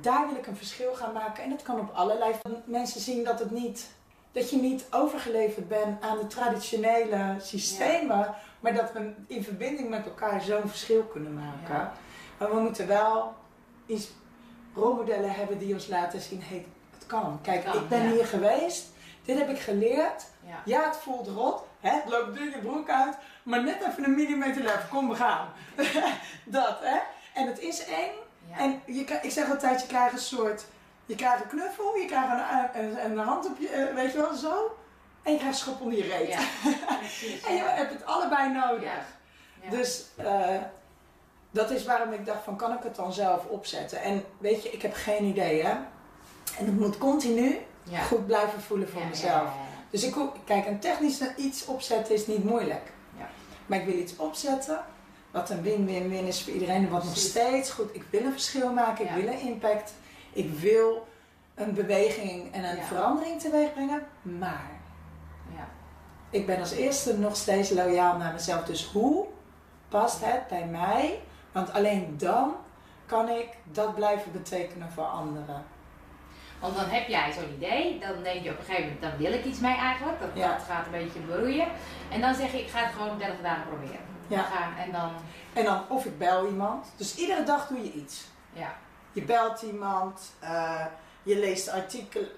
[0.00, 1.44] Daar wil ik een verschil gaan maken.
[1.44, 2.34] En dat kan op allerlei
[2.64, 3.90] mensen zien dat het niet.
[4.32, 10.04] Dat je niet overgeleverd bent aan de traditionele systemen, maar dat we in verbinding met
[10.04, 11.90] elkaar zo'n verschil kunnen maken.
[12.38, 13.34] Maar we moeten wel
[13.86, 14.08] iets
[14.74, 16.66] rolmodellen hebben die ons laten zien: hey,
[17.02, 17.38] het kan.
[17.42, 18.10] Kijk, kan, ik ben ja.
[18.10, 18.86] hier geweest,
[19.24, 20.24] dit heb ik geleerd.
[20.46, 20.62] Ja.
[20.64, 21.90] Ja, het voelt rot, hè?
[21.90, 25.48] het loopt duur je broek uit, maar net even een millimeter lef, kom we gaan.
[26.44, 26.98] dat, hè?
[27.34, 28.10] En het is eng.
[28.50, 28.58] Ja.
[28.58, 30.64] En je, ik zeg altijd, je krijgt een soort,
[31.06, 32.28] je krijgt een knuffel, je krijgt
[32.74, 34.76] een, een, een hand op je, eh, weet je wel, zo.
[35.22, 36.36] En je krijgt schop onder je reet.
[36.98, 37.42] Precies.
[37.42, 39.20] En je hebt het allebei nodig.
[39.70, 40.56] Dus eh,
[41.50, 44.02] dat is waarom ik dacht van, kan ik het dan zelf opzetten?
[44.02, 45.74] En weet je, ik heb geen idee, hè.
[46.58, 48.00] En ik moet continu Ja.
[48.00, 49.50] goed blijven voelen voor Ja, mezelf.
[49.90, 52.92] Dus ik kijk, een technisch iets opzetten is niet moeilijk.
[53.18, 53.28] Ja.
[53.66, 54.80] Maar ik wil iets opzetten
[55.30, 56.84] wat een win-win-win is voor iedereen.
[56.84, 57.94] En wat nog steeds goed.
[57.94, 59.92] Ik wil een verschil maken, ik wil een impact.
[60.32, 61.06] Ik wil
[61.54, 64.06] een beweging en een verandering teweeg brengen.
[64.22, 64.70] Maar
[65.56, 65.68] Ja.
[66.30, 68.64] ik ben als eerste nog steeds loyaal naar mezelf.
[68.64, 69.26] Dus hoe
[69.88, 71.20] past het bij mij?
[71.52, 72.54] Want alleen dan
[73.06, 75.64] kan ik dat blijven betekenen voor anderen.
[76.62, 79.32] Want dan heb jij zo'n idee, dan denk je op een gegeven moment, dan wil
[79.32, 80.20] ik iets mee eigenlijk.
[80.20, 80.48] Dat, Ja.
[80.48, 81.68] dat gaat een beetje broeien.
[82.10, 84.00] En dan zeg je, ik ga het gewoon 30 dagen proberen.
[84.26, 84.42] Ja.
[84.42, 85.10] Gaan, en dan,
[85.52, 86.86] En dan of ik bel iemand.
[86.96, 88.24] Dus iedere dag doe je iets.
[88.52, 88.74] ja.
[89.14, 90.86] Je belt iemand, eh,
[91.22, 92.28] je leest artikelen,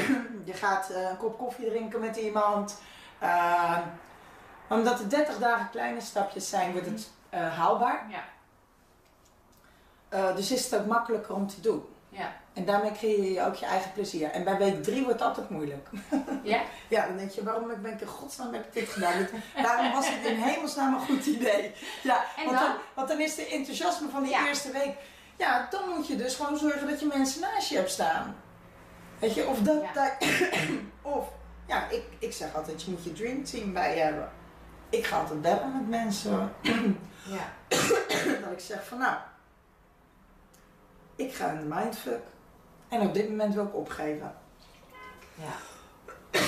[0.50, 2.80] je gaat eh, een kop koffie drinken met iemand.
[3.18, 3.78] Eh,
[4.68, 8.06] omdat het 30 dagen kleine stapjes zijn, wordt het haalbaar.
[8.08, 8.22] Ja.
[10.34, 11.84] Dus is het ook makkelijker om te doen.
[12.08, 12.32] Ja.
[12.52, 14.30] En daarmee creëer je ook je eigen plezier.
[14.30, 15.88] En bij week 3 wordt het altijd moeilijk.
[16.42, 16.62] Ja?
[16.88, 19.26] Ja, dan denk je, waarom ben ik in godsnaam heb ik dit gedaan?
[19.62, 21.72] Waarom was het in hemelsnaam een goed idee?
[22.02, 22.66] Ja, En want, dan?
[22.68, 24.46] dan, want dan is de enthousiasme van die Ja.
[24.48, 24.94] eerste week.
[25.36, 28.36] Ja, dan moet je dus gewoon zorgen dat je mensen naast je hebt staan.
[29.18, 29.82] Weet je, of dat.
[29.82, 29.92] Ja.
[29.92, 30.28] dat-
[31.16, 31.28] of,
[31.66, 34.30] ja, ik, ik zeg altijd, je moet je dreamteam bij je hebben.
[34.90, 36.52] Ik ga altijd bellen met mensen.
[37.24, 37.52] Ja.
[38.42, 39.16] dat ik zeg van, nou,
[41.16, 42.20] ik ga in de mindfuck.
[42.92, 44.34] En op dit moment wil ik opgeven.
[45.34, 45.52] Ja.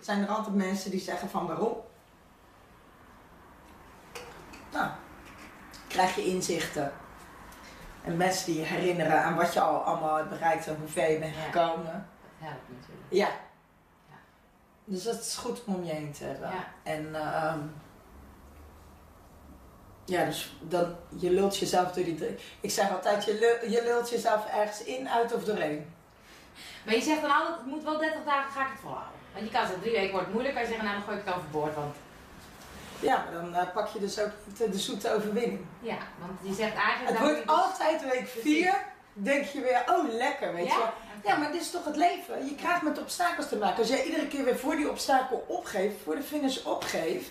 [0.00, 1.76] zijn er altijd mensen die zeggen van waarom.
[4.72, 4.88] Nou,
[5.88, 6.92] krijg je inzichten.
[8.04, 11.10] En mensen die je herinneren aan wat je al allemaal hebt bereikt en hoe ver
[11.10, 11.40] je bent Ja.
[11.42, 11.84] gekomen.
[12.22, 13.06] Dat helpt natuurlijk.
[13.08, 13.28] Ja.
[14.08, 14.16] Ja.
[14.84, 16.50] Dus dat is goed om om je heen te hebben.
[16.50, 16.64] Ja.
[16.82, 17.58] En ehm,
[20.08, 22.36] ja, dus dan, je lult jezelf door die drie.
[22.60, 25.92] Ik zeg altijd, je, lul- je lult jezelf ergens in, uit of doorheen.
[26.84, 29.12] Maar je zegt dan altijd, het moet wel 30 dagen, ga ik het volhouden.
[29.32, 31.18] Want je kan zeggen, drie weken wordt het moeilijk, kan je zeggen, nou dan gooi
[31.20, 31.74] ik het overboord.
[31.74, 31.94] Want
[33.00, 35.60] Ja, maar dan eh, pak je dus ook de, de zoete overwinning.
[35.80, 37.08] ja, want je zegt eigenlijk...
[37.08, 38.74] Het dan wordt dus- altijd week 4,
[39.12, 40.72] denk je weer, oh lekker, weet Ja?
[40.72, 40.92] je wel.
[41.24, 42.44] Ja, maar dit is toch het leven.
[42.46, 43.78] Je krijgt met obstakels te maken.
[43.78, 47.28] Als jij iedere keer weer voor die obstakel opgeeft, voor de finish opgeeft,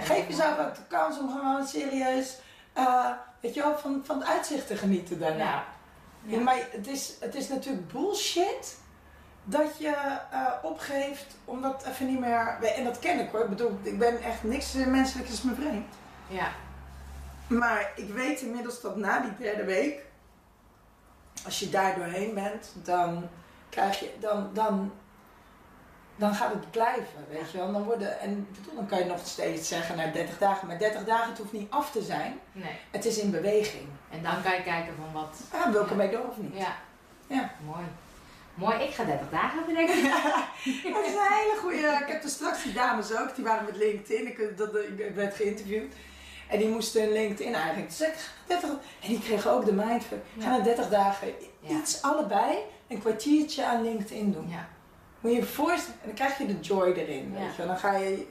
[0.00, 2.36] geef jezelf ook de kans om gewoon serieus,
[2.72, 5.64] eh, weet je wel, van, van het uitzicht te genieten daarna.
[6.24, 6.40] Ja.
[6.40, 8.76] Maar het is, het is natuurlijk bullshit
[9.44, 9.94] dat je
[10.30, 12.58] eh, opgeeft omdat even niet meer.
[12.76, 13.42] En dat ken ik hoor.
[13.42, 15.94] Ik bedoel, ik ben echt niks menselijks is me vreemd.
[16.26, 16.48] Ja.
[17.46, 20.04] Maar ik weet inmiddels dat na die derde week,
[21.44, 23.28] als je daar doorheen bent, dan
[23.68, 24.92] krijg je, dan, dan,
[26.22, 27.72] dan gaat het blijven, weet je wel.
[27.72, 31.04] Dan worden, en bedoel, dan kan je nog steeds zeggen na 30 dagen, maar 30
[31.04, 32.38] dagen het hoeft niet af te zijn.
[32.52, 32.78] Nee.
[32.90, 33.88] Het is in beweging.
[34.10, 35.36] En dan kan je kijken van wat...
[35.50, 36.56] Ah, wil ik ermee door of niet?
[36.56, 36.76] Ja.
[37.26, 37.50] Ja.
[37.66, 37.84] Mooi.
[38.54, 40.02] Mooi, ik ga 30 dagen bedenken.
[40.92, 41.98] dat is een hele goede.
[42.00, 44.26] Ik heb er straks die dames ook, die waren met LinkedIn.
[44.26, 45.94] Ik, dat, ik werd geïnterviewd.
[46.48, 47.88] En die moesten een LinkedIn eigenlijk.
[47.88, 48.14] Dus ik,
[48.46, 50.22] 30, en die kregen ook de mindfuck.
[50.38, 51.28] Ga na 30 dagen
[51.68, 52.58] iets allebei
[52.88, 54.48] een kwartiertje aan LinkedIn doen.
[54.48, 54.68] Ja.
[55.22, 57.34] Moet je je voorstellen, en dan krijg je de joy erin.
[57.38, 57.66] Weet je.
[57.66, 58.26] Dan ga je,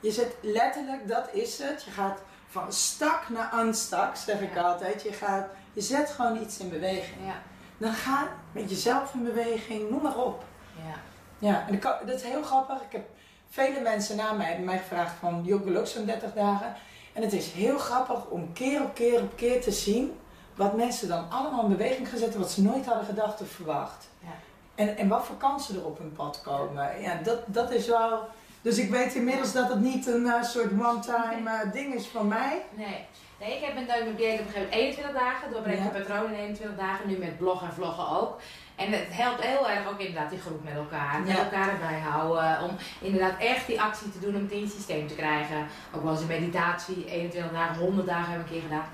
[0.00, 1.82] je zet letterlijk, dat is het.
[1.84, 2.18] Je gaat
[2.48, 5.02] van stak naar unstak, zeg ik altijd.
[5.02, 7.26] Je, gaat, je zet gewoon iets in beweging.
[7.26, 7.42] Ja.
[7.78, 10.44] Dan ga met jezelf in beweging, noem maar op.
[10.76, 11.00] Ja.
[11.48, 12.82] Ja, en dat is heel grappig.
[12.82, 13.08] Ik heb
[13.50, 16.74] vele mensen na mij hebben mij gevraagd van, joh, ik ook zo'n 30 dagen.
[17.12, 20.18] En het is heel grappig om keer op keer op keer te zien
[20.54, 24.08] wat mensen dan allemaal in beweging gaan zetten wat ze nooit hadden gedacht of verwacht.
[24.18, 24.28] Ja.
[24.74, 27.00] En, en wat voor kansen er op hun pad komen.
[27.00, 28.28] Ja, dat, dat is wel.
[28.62, 32.28] Dus ik weet inmiddels dat het niet een uh, soort one-time uh, ding is van
[32.28, 32.62] mij.
[32.74, 33.06] Nee.
[33.40, 35.88] Nee, ik heb een duim dieet op een gegeven moment 21 dagen, doorbreken ja.
[35.88, 38.40] patroon in 21 dagen, nu met bloggen en vloggen ook.
[38.76, 41.44] En het helpt heel erg ook inderdaad die groep met elkaar, met ja.
[41.44, 45.06] elkaar erbij houden, om inderdaad echt die actie te doen om het in je systeem
[45.08, 45.66] te krijgen.
[45.94, 48.88] Ook wel eens een meditatie, 21 dagen, 100 dagen heb ik een keer gedaan.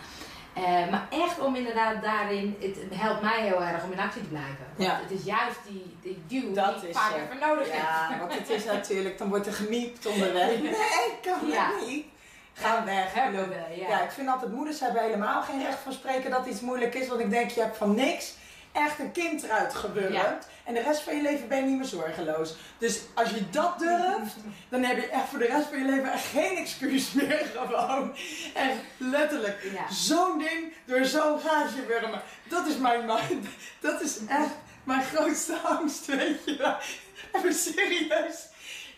[0.58, 4.28] Uh, maar echt om inderdaad daarin, het helpt mij heel erg om in actie te
[4.28, 4.66] blijven.
[4.76, 5.00] Want ja.
[5.02, 7.82] het is juist die, die duw dat die ik vaak even nodig heb.
[7.82, 10.60] Ja, want het is natuurlijk, dan wordt er gemiept onderweg.
[10.62, 11.70] Nee, ik kan ja.
[11.86, 12.06] niet.
[12.52, 13.14] Ga weg.
[13.14, 13.88] Hebben ja.
[13.88, 17.08] ja, ik vind altijd moeders hebben helemaal geen recht van spreken dat iets moeilijk is.
[17.08, 18.34] Want ik denk, je hebt van niks
[18.72, 19.74] echt een kind eruit.
[20.10, 20.38] Ja.
[20.64, 22.54] En de rest van je leven ben je niet meer zorgeloos.
[22.78, 24.34] Dus als je dat durft,
[24.68, 27.50] dan heb je echt voor de rest van je leven echt geen excuus meer.
[27.56, 28.16] Gewoon.
[28.54, 29.62] Echt letterlijk.
[29.74, 29.92] Ja.
[29.92, 32.22] Zo'n ding door zo'n gaatje wurmen.
[32.48, 33.46] Dat is mijn mind.
[33.80, 34.54] Dat is echt
[34.84, 36.76] mijn grootste angst, weet je wel.
[37.32, 38.46] Even serieus.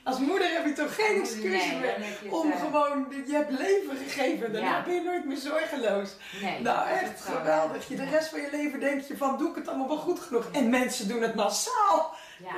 [0.04, 3.96] Als moeder heb je toch geen excuus Nee, meer om eh, gewoon, je hebt leven
[3.96, 4.82] gegeven, daarna Ja.
[4.84, 6.16] ben je nooit meer zorgeloos.
[6.42, 7.88] Nee, Nou, echt geweldig.
[7.88, 10.20] Je, de rest van je leven denk je van, doe ik het allemaal wel goed
[10.20, 10.48] genoeg?
[10.52, 12.14] En mensen doen het massaal.
[12.38, 12.52] Ja,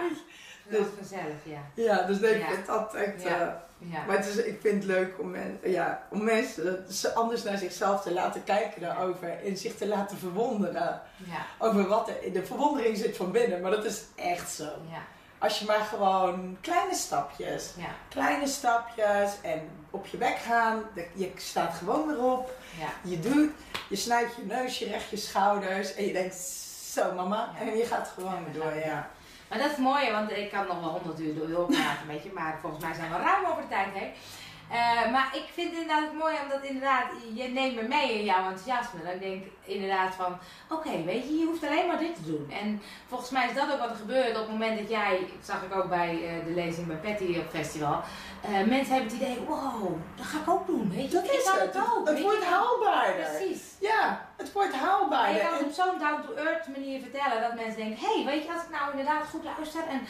[0.69, 1.61] dat is vanzelf, ja.
[1.75, 3.23] Ja, dus denk ik dat echt...
[3.23, 3.41] Ja.
[3.41, 4.05] eh, ja.
[4.07, 7.59] maar het is, ik vind het leuk om, men, ja, om mensen ze anders naar
[7.59, 9.45] zichzelf te laten kijken daarover.
[9.45, 11.47] En zich te laten verwonderen ja.
[11.59, 12.33] over wat er...
[12.33, 14.65] De verwondering zit van binnen, maar dat is echt zo.
[14.65, 15.03] Ja,
[15.43, 20.83] Als je maar gewoon kleine stapjes ja, kleine stapjes en op je bek gaan.
[21.15, 22.51] Je staat gewoon weer op.
[22.79, 23.11] ja.
[23.11, 23.51] Je doet,
[23.89, 26.35] je snijdt je neus, je recht je schouders en je denkt
[26.93, 27.51] zo mama.
[27.55, 27.61] Ja.
[27.61, 29.11] En je gaat gewoon door, ja.
[29.49, 32.31] Maar dat is mooi, want ik kan nog wel honderd uur door doorpraten met je,
[32.35, 34.13] maar volgens mij zijn we ruim over de tijd heen.
[34.73, 37.05] Eh, maar ik vind het inderdaad mooi, omdat inderdaad,
[37.35, 39.03] je neemt me mee in jouw enthousiasme.
[39.05, 40.39] Dan denk ik inderdaad van,
[40.71, 42.51] oké, weet je, je hoeft alleen maar dit te doen.
[42.63, 45.63] En volgens mij is dat ook wat er gebeurt op het moment dat jij, zag
[45.63, 48.01] ik ook bij eh, de lezing bij Patty op het festival,
[48.43, 51.17] eh, mensen hebben het idee, wow, dat ga ik ook doen, weet je.
[51.17, 51.77] Dat ik is kan het.
[51.77, 52.09] ook.
[52.09, 53.27] Het wordt haalbaarder.
[53.37, 53.63] Precies.
[53.81, 55.35] Ja, het wordt Maar haalbaarder.
[55.35, 58.45] je kan het En- op zo'n down-to-earth manier vertellen dat mensen denken: hé, hey, weet
[58.45, 60.01] je, als ik nou inderdaad goed luister en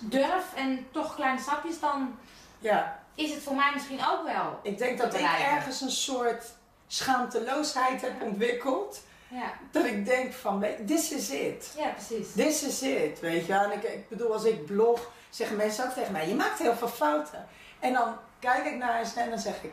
[0.00, 2.18] durf en toch kleine stapjes, dan
[2.62, 4.58] Ja, is het voor mij misschien ook wel.
[4.62, 6.44] ik denk dat ik ergens een soort
[6.86, 9.02] schaamteloosheid heb ontwikkeld.
[9.28, 11.72] Ja, Dat ik denk van, this is it.
[11.76, 12.32] ja precies.
[12.32, 13.52] This is it, weet je.
[13.52, 16.74] En ik, ik bedoel, als ik blog, zeggen mensen ook tegen mij, je maakt heel
[16.76, 17.46] veel fouten.
[17.80, 19.72] En dan kijk ik naar ze en dan zeg ik,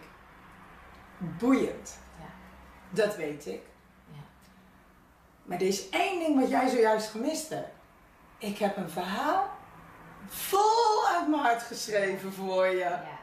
[1.17, 1.97] boeiend.
[2.19, 2.25] Ja.
[2.89, 3.61] Dat weet ik.
[4.11, 4.19] Ja.
[5.43, 7.69] Maar er is één ding wat jij zojuist gemist hebt.
[8.37, 9.49] Ik heb een verhaal
[10.27, 12.77] vol uit mijn hart geschreven voor je.
[12.77, 13.16] Ja,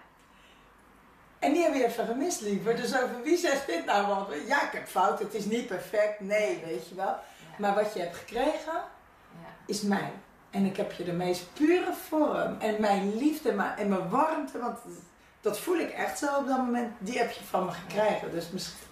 [1.44, 2.76] En die heb je even gemist, liever.
[2.76, 4.28] Dus over wie zegt dit nou wat?
[4.46, 6.20] Ja, ik heb fouten, het is niet perfect.
[6.20, 7.04] Nee, weet je wel.
[7.06, 7.20] ja,
[7.58, 9.48] Maar wat je hebt gekregen, ja.
[9.66, 10.12] is mij.
[10.50, 14.78] En ik heb je de meest pure vorm en mijn liefde en mijn warmte, want
[15.40, 18.30] dat voel ik echt zo op dat moment, die heb je van me gekregen.
[18.30, 18.82] Dus misschien...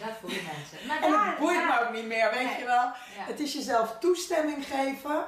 [0.00, 0.78] Dat voelen mensen.
[0.88, 2.58] Maar En daar- het boeit daar- me ook niet meer, weet Nee.
[2.58, 2.84] je wel.
[2.84, 2.92] Ja.
[3.26, 5.24] Het is jezelf toestemming geven.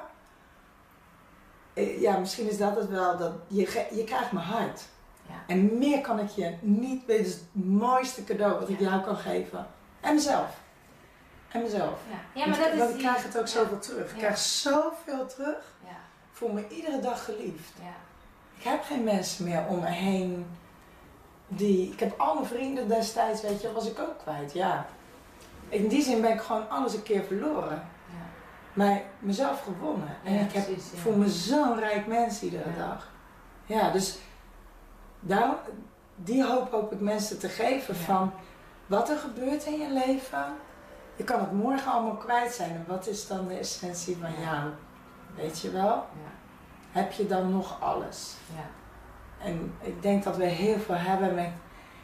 [1.73, 4.81] Eh, Ja, misschien is dat het wel, dat je, je krijgt mijn hart.
[5.47, 9.15] En meer kan ik je niet, dit is het mooiste cadeau wat ik jou kan
[9.17, 9.67] geven.
[9.99, 10.61] En mezelf.
[11.49, 11.99] En mezelf.
[12.09, 12.79] Ja, ja maar want, dat is.
[12.79, 14.11] want ik krijg het ook zoveel terug.
[14.11, 15.75] Ik krijg zoveel terug.
[15.83, 15.89] Ja,
[16.31, 17.71] Ik voel me iedere dag geliefd.
[17.81, 17.95] ja,
[18.57, 20.45] Ik heb geen mensen meer om me heen
[21.47, 21.91] die...
[21.91, 24.85] Ik heb al mijn vrienden destijds, weet je, was ik ook kwijt, ja.
[25.69, 27.87] In die zin ben ik gewoon alles een keer verloren.
[28.09, 28.25] ja.
[28.73, 30.15] Maar mezelf gewonnen.
[30.23, 30.97] En Ja, ik heb, precies, ja.
[30.97, 33.11] voel me zo'n rijk mens iedere dag.
[33.65, 34.17] Ja, dus
[36.15, 38.01] die hoop hoop ik mensen te geven Ja.
[38.01, 38.33] van
[38.85, 40.45] wat er gebeurt in je leven.
[41.15, 42.69] Je kan het morgen allemaal kwijt zijn.
[42.71, 44.69] En wat is dan de essentie van jou?
[45.35, 45.85] Weet je wel?
[45.95, 46.31] Ja,
[46.91, 48.35] Heb je dan nog alles?
[48.55, 48.65] ja,
[49.45, 51.35] En ik denk dat we heel veel hebben.
[51.35, 51.51] Maar ik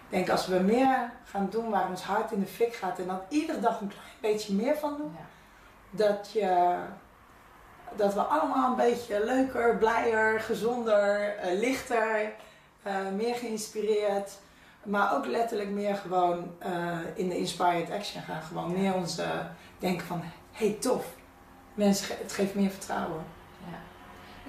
[0.10, 3.00] denk als we meer gaan doen waar ons hart in de fik gaat.
[3.00, 5.16] En dan iedere dag een klein beetje meer van doen.
[5.18, 5.26] ja.
[5.92, 6.76] Dat je
[7.96, 12.32] dat we allemaal een beetje leuker, blijer, gezonder, eh, lichter,
[12.84, 14.38] eh, meer geïnspireerd.
[14.84, 18.42] Maar ook letterlijk meer gewoon eh, in de inspired action gaan.
[18.42, 19.40] Gewoon meer ons eh,
[19.80, 20.22] denken van,
[20.52, 21.06] hey tof.
[21.74, 23.24] Mensen, het geeft meer vertrouwen.
[23.72, 23.78] Ja.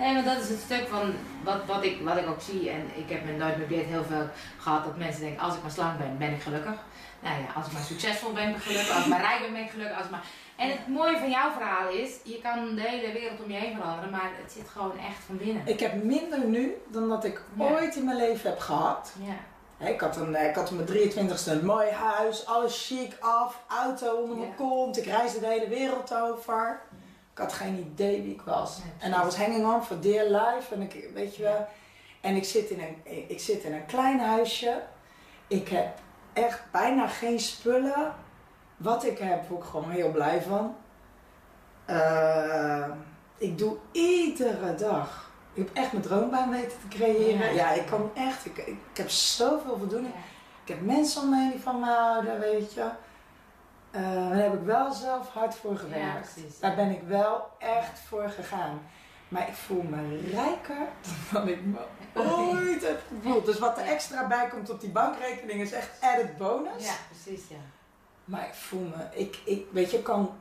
[0.02, 1.14] Nee, maar dat is het stuk van
[1.44, 2.70] wat, wat, ik, wat ik ook zie.
[2.70, 4.28] En ik heb met Nooit meer heel veel
[4.58, 6.74] gehad dat mensen denken: als ik maar slank ben, ben ik gelukkig.
[7.20, 8.94] Nou ja, als ik maar succesvol ben, ben ik gelukkig.
[8.94, 9.96] Als ik maar rijk ben, ben ik gelukkig.
[9.96, 10.24] Als ik maar...
[10.60, 13.76] En het mooie van jouw verhaal is: je kan de hele wereld om je heen
[13.76, 15.62] veranderen, maar het zit gewoon echt van binnen.
[15.66, 19.14] Ik heb minder nu dan dat ik ooit in mijn leven heb gehad.
[19.22, 19.86] Ja.
[19.86, 24.14] Ik had, een, ik had op mijn 23ste een mooi huis, alles chic af, auto
[24.14, 24.98] onder mijn kont.
[24.98, 26.80] Ik reisde de hele wereld over.
[27.32, 28.78] Ik had geen idee wie ik was.
[28.98, 30.74] En I was hanging on for dear life.
[30.74, 31.68] En ik, weet je wel.
[32.20, 34.82] En ik zit, in een, ik zit in een klein huisje.
[35.46, 35.98] Ik heb
[36.32, 38.14] echt bijna geen spullen.
[38.80, 40.76] Wat ik heb, word ik gewoon heel blij van.
[41.84, 42.86] Eh,
[43.38, 45.30] ik doe iedere dag.
[45.52, 47.54] Ik heb echt mijn droombaan weten te creëren.
[47.54, 47.70] Ja.
[47.70, 48.46] Ja, ik kan echt.
[48.46, 50.14] Ik, heb zoveel voldoening.
[50.14, 50.20] Ja.
[50.62, 52.88] Ik heb mensen om me heen die van me houden, weet je.
[53.90, 56.32] Eh, daar heb ik wel zelf hard voor gewerkt.
[56.34, 56.58] precies.
[56.60, 58.80] Daar ben ik wel echt voor gegaan.
[59.28, 60.86] Maar ik voel me rijker
[61.32, 61.78] dan ik me
[62.14, 63.46] ooit heb gevoeld.
[63.46, 63.90] Dus wat er Ja.
[63.90, 66.84] extra bij komt op die bankrekening is echt added bonus.
[66.86, 67.56] Ja, precies, ja.
[68.30, 70.38] Maar ik voel me, ik, ik, weet je, ik kan,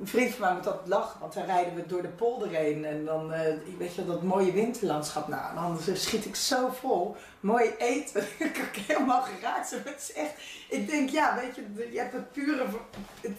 [0.00, 2.84] een vriend van mij moet dat lachen, want dan rijden we door de polder heen
[2.84, 7.16] en dan, eh, weet je, dat mooie winterlandschap, nou, dan schiet ik zo vol.
[7.40, 9.68] Mooi eten, ik heb helemaal geraakt.
[9.68, 10.32] Zo, Het is echt,
[10.68, 12.66] ik denk, ja, weet je, je hebt het pure,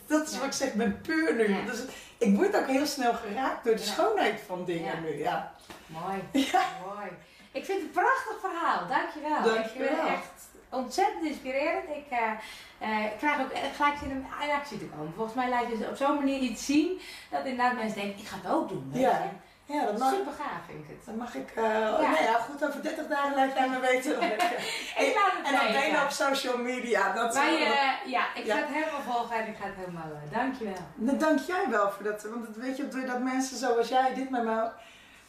[0.07, 0.37] dat is Ja.
[0.37, 1.49] wat ik zeg, ik ben puur nu.
[1.53, 1.61] Ja.
[1.65, 1.79] Dus
[2.17, 3.87] ik word ook heel snel geraakt door de Ja.
[3.87, 5.51] schoonheid van dingen nu, ja.
[5.85, 6.23] Mooi.
[6.51, 6.63] Ja.
[6.95, 7.09] Mooi.
[7.51, 8.87] Ik vind het een prachtig verhaal.
[8.87, 9.55] Dankjewel.
[9.55, 9.89] Dankjewel.
[9.89, 11.89] Ik het echt ontzettend inspirerend.
[11.89, 12.05] Ik,
[12.79, 15.13] eh, ik krijg ook gelijk zin om in actie te komen.
[15.15, 16.99] Volgens mij laat je op zo'n manier iets zien
[17.31, 18.89] dat inderdaad mensen denken, ik ga het ook doen.
[18.93, 19.09] Ja.
[19.09, 19.43] je.
[19.73, 21.05] Ja, dat mag, Super gaaf vind ik het.
[21.05, 24.11] dan mag ik, eh nou ja, goed, over 30 dagen laat jij me weten.
[25.05, 27.13] Ik laat het en dan delen op social media.
[27.13, 28.55] Dat Maar je, ja, ik Ja.
[28.55, 30.09] ga het helemaal volgen en ik ga het helemaal...
[30.11, 30.73] eh, dankjewel.
[30.95, 32.23] Nou, dank jij wel voor dat.
[32.23, 34.71] Want weet je, doordat mensen zoals jij dit met mij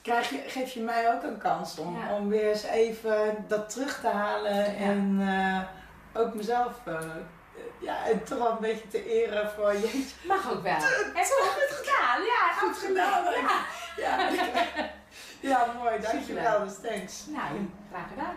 [0.07, 2.15] krijg je, geef je mij ook een kans om, Ja.
[2.15, 4.77] om weer eens even dat terug te halen.
[4.77, 7.01] En eh, ook mezelf eh,
[7.81, 10.05] ja, en toch wel een beetje te eren voor je.
[10.27, 10.73] Mag ook wel.
[10.73, 12.23] Heb je goed gedaan?
[12.23, 13.25] Ja, Goed gedaan?
[13.25, 13.65] Ja.
[13.97, 14.31] Ja,
[15.41, 16.01] ja mooi.
[16.01, 16.65] Dankjewel.
[16.65, 17.27] Dus thanks.
[17.27, 18.37] Nou, graag gedaan.